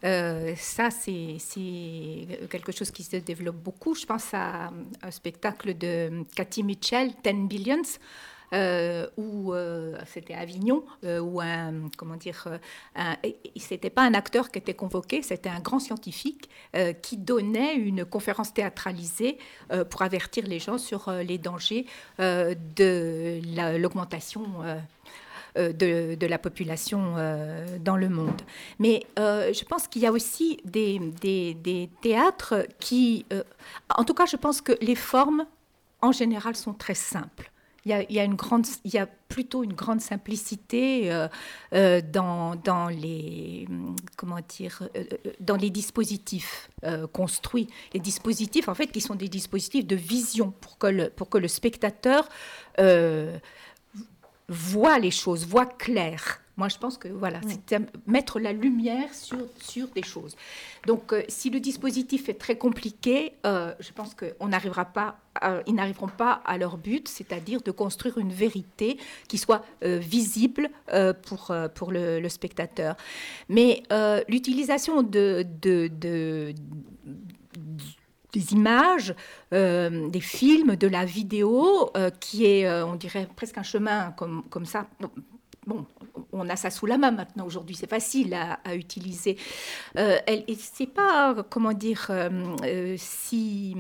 [0.05, 1.37] Euh, ça, c'est
[2.51, 3.95] quelque chose qui se développe beaucoup.
[3.95, 4.71] Je pense à
[5.03, 7.99] un spectacle de Cathy Mitchell, 10 Billions,
[8.53, 12.47] euh, où euh, c'était Avignon, euh, où un, comment dire,
[13.57, 16.49] c'était pas un acteur qui était convoqué, c'était un grand scientifique
[17.03, 19.39] qui donnait une conférence théâtralisée
[19.91, 21.87] pour avertir les gens sur les dangers
[22.19, 24.45] de l'augmentation.
[25.57, 27.15] De, la population
[27.81, 28.43] dans le monde.
[28.79, 33.25] Mais je pense qu'il y a aussi des théâtres qui,
[33.95, 35.47] en tout cas, je pense que les formes,
[36.03, 37.51] en général, sont très simples
[37.87, 41.29] il y a, plutôt une grande simplicité euh,
[41.75, 42.57] euh, euh,
[45.41, 46.71] dans les dispositifs
[47.13, 47.69] construits.
[47.93, 51.39] Les dispositifs, en fait, qui sont des dispositifs de vision pour que le, pour que
[51.39, 52.29] le spectateur
[54.49, 56.41] voit les choses, voit clair.
[56.57, 57.77] Moi, je pense que voilà, c'est
[58.07, 60.35] mettre la lumière sur, sur des choses.
[60.87, 65.19] Donc, euh, si le dispositif est très compliqué, euh, je pense qu'on n'arrivera pas,
[65.67, 68.97] ils n'arriveront pas à leur but, c'est-à-dire de construire une vérité
[69.29, 70.71] qui soit euh, visible
[71.25, 72.97] pour, pour le, spectateur.
[73.51, 73.83] Mais
[74.27, 76.55] l'utilisation de, de, de
[78.33, 79.15] des images,
[79.51, 81.91] des films, de la vidéo,
[82.21, 84.87] qui est, on dirait, presque un chemin comme, comme ça,
[85.67, 85.85] bon,
[86.33, 89.37] on a ça sous la main maintenant aujourd'hui, c'est facile à, utiliser.
[89.99, 93.77] Euh, et c'est pas, comment dire, euh, euh, si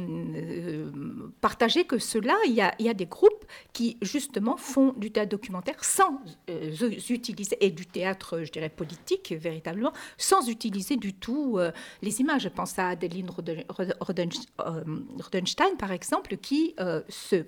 [1.40, 2.34] partagé que cela.
[2.46, 6.20] Il y, a, il y, a, des groupes qui justement font du théâtre documentaire sans
[7.10, 11.58] utiliser, et du théâtre, je dirais, politique véritablement, sans utiliser du tout
[12.02, 12.42] les images.
[12.42, 13.30] Je pense à Adeline
[15.18, 16.74] Rodenstein, par exemple, qui
[17.08, 17.44] se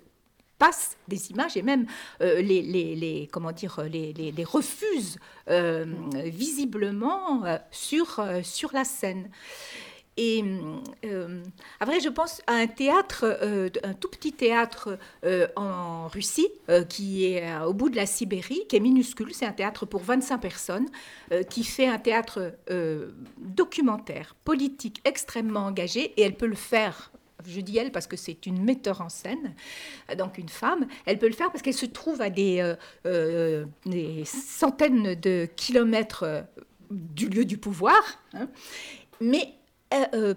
[0.58, 1.86] passe des images et même
[2.20, 5.86] euh, les, les, comment dire, les, les refuse euh,
[6.26, 9.30] visiblement euh, sur, sur la scène.
[10.20, 10.42] Et
[11.78, 13.38] après, je pense à un théâtre,
[13.84, 14.98] un tout petit théâtre
[15.54, 16.48] en Russie,
[16.88, 19.32] qui est au bout de la Sibérie, qui est minuscule.
[19.32, 20.88] C'est un théâtre pour 25 personnes,
[21.50, 22.52] qui fait un théâtre
[23.38, 27.12] documentaire, politique, extrêmement engagé, et elle peut le faire
[27.46, 29.54] je dis elle parce que c'est une metteur en scène,
[30.16, 32.74] donc une femme, elle peut le faire parce qu'elle se trouve à des, euh,
[33.06, 36.44] euh, centaines de kilomètres
[36.90, 38.00] du lieu du pouvoir.
[38.34, 38.48] Hein.
[39.20, 39.54] Mais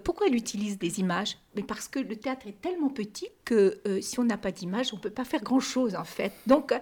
[0.04, 1.36] pourquoi elle utilise des images?
[1.56, 4.96] Mais parce que le théâtre est tellement petit que si on n'a pas d'image, on
[4.96, 6.32] ne peut pas faire grand-chose en fait.
[6.46, 6.72] Donc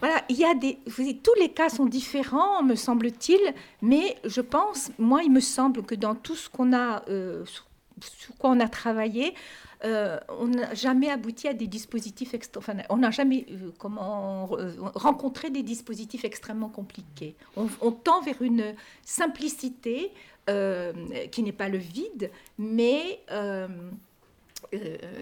[0.00, 3.40] voilà, il y a des, tous les cas sont différents, me semble-t-il,
[3.82, 7.44] mais je pense, moi, il me semble que dans tout ce qu'on a, euh,
[8.02, 9.34] sur, quoi on a travaillé,
[9.84, 14.48] euh, on n'a jamais abouti à des dispositifs, enfin, on n'a jamais euh, comment
[14.94, 17.34] rencontré des dispositifs extrêmement compliqués.
[17.56, 18.74] On, tend vers une
[19.04, 20.12] simplicité
[20.46, 23.20] qui n'est pas le vide, mais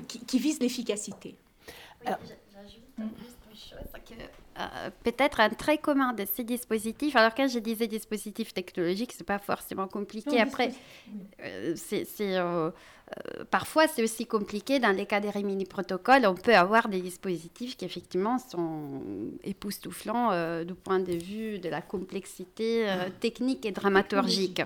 [0.08, 1.34] qui, vise l'efficacité.
[2.04, 2.22] J'ajoute
[3.18, 4.14] juste une chose que
[4.58, 7.14] euh, peut-être un trait commun de ces dispositifs.
[7.14, 10.40] Alors quand je disais dispositifs technologiques, c'est pas forcément compliqué.
[10.40, 10.72] Après,
[11.42, 12.70] euh, c'est euh,
[13.50, 16.26] parfois c'est aussi compliqué dans les cas des Rimini protocoles.
[16.26, 19.02] On peut avoir des dispositifs qui effectivement sont
[19.44, 22.86] époustouflants du point de vue de la complexité
[23.20, 24.62] technique et dramaturgique,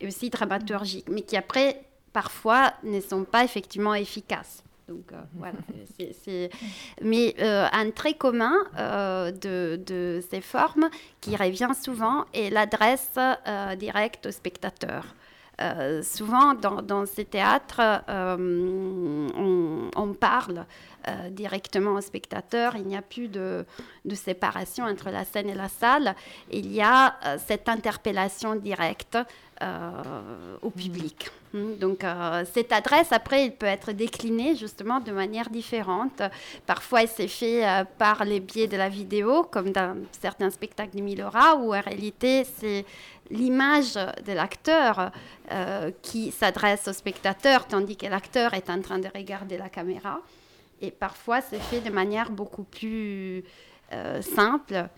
[0.00, 1.82] et aussi dramaturgique, mais qui après
[2.14, 4.64] parfois ne sont pas effectivement efficaces.
[4.90, 5.58] Donc euh, voilà,
[7.00, 13.18] Mais euh, un trait commun euh, de, ces formes qui revient souvent est l'adresse
[13.78, 15.04] directe au spectateur.
[16.02, 17.80] souvent, dans, ces théâtres,
[19.96, 20.66] on, parle
[21.30, 22.76] directement au spectateur.
[22.76, 23.64] Il n'y a plus de,
[24.04, 26.14] de, séparation entre la scène et la salle.
[26.50, 29.18] Il y a cette interpellation directe
[30.62, 31.30] au public.
[31.52, 36.22] Hmm, donc euh, cette adresse, après, elle peut être déclinée justement de manière différente.
[36.64, 40.96] Parfois, elle s'est fait euh, par les biais de la vidéo, comme dans certains spectacles
[40.96, 42.84] de Milora, où en réalité, c'est
[43.30, 45.10] l'image de l'acteur
[45.50, 50.20] euh, qui s'adresse au spectateur, tandis que l'acteur est en train de regarder la caméra.
[50.80, 53.44] Et parfois, c'est fait de manière beaucoup plus
[54.20, 54.88] simple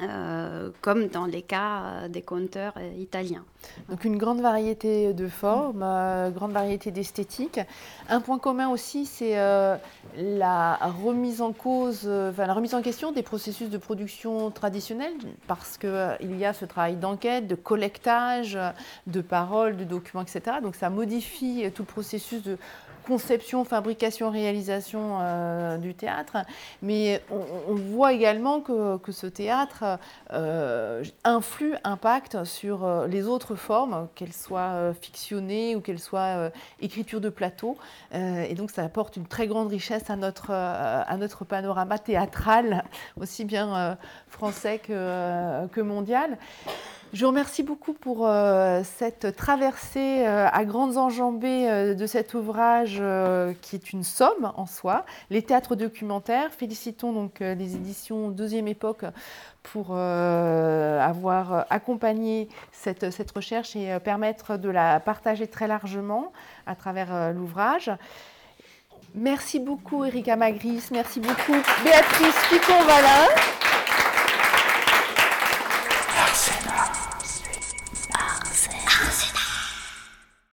[0.00, 3.44] euh, comme dans les cas euh, des conteurs euh, italiens.
[3.88, 5.84] Donc une grande variété de formes,
[6.32, 7.58] grande variété d'esthétiques.
[8.08, 9.34] Un point commun aussi, c'est
[10.16, 15.12] la remise en cause, enfin, la remise en question des processus de production traditionnels,
[15.48, 18.56] parce qu'il y a ce travail d'enquête, de collectage
[19.08, 20.58] de paroles, de documents, etc.
[20.62, 22.56] Donc ça modifie tout le processus de
[23.08, 26.36] conception, fabrication, réalisation euh, du théâtre,
[26.82, 29.98] mais on, voit également que, ce théâtre
[30.32, 36.50] euh, influe, impacte sur euh, les autres formes, qu'elles soient fictionnées ou qu'elles soient
[36.80, 37.78] écriture de plateau,
[38.12, 42.84] et donc ça apporte une très grande richesse à notre, à notre panorama théâtral,
[43.18, 43.96] aussi bien
[44.28, 46.36] français que, que mondial.
[47.14, 52.34] Je vous remercie beaucoup pour euh, cette traversée euh, à grandes enjambées euh, de cet
[52.34, 53.02] ouvrage
[53.62, 56.52] qui est une somme en soi, les théâtres documentaires.
[56.52, 59.04] Félicitons donc les éditions Deuxième Époque
[59.62, 66.32] pour avoir accompagné cette, recherche et permettre de la partager très largement
[66.66, 67.90] à travers l'ouvrage.
[69.14, 73.67] Merci beaucoup Erika Magris, merci beaucoup Béatrice Picon-Valin.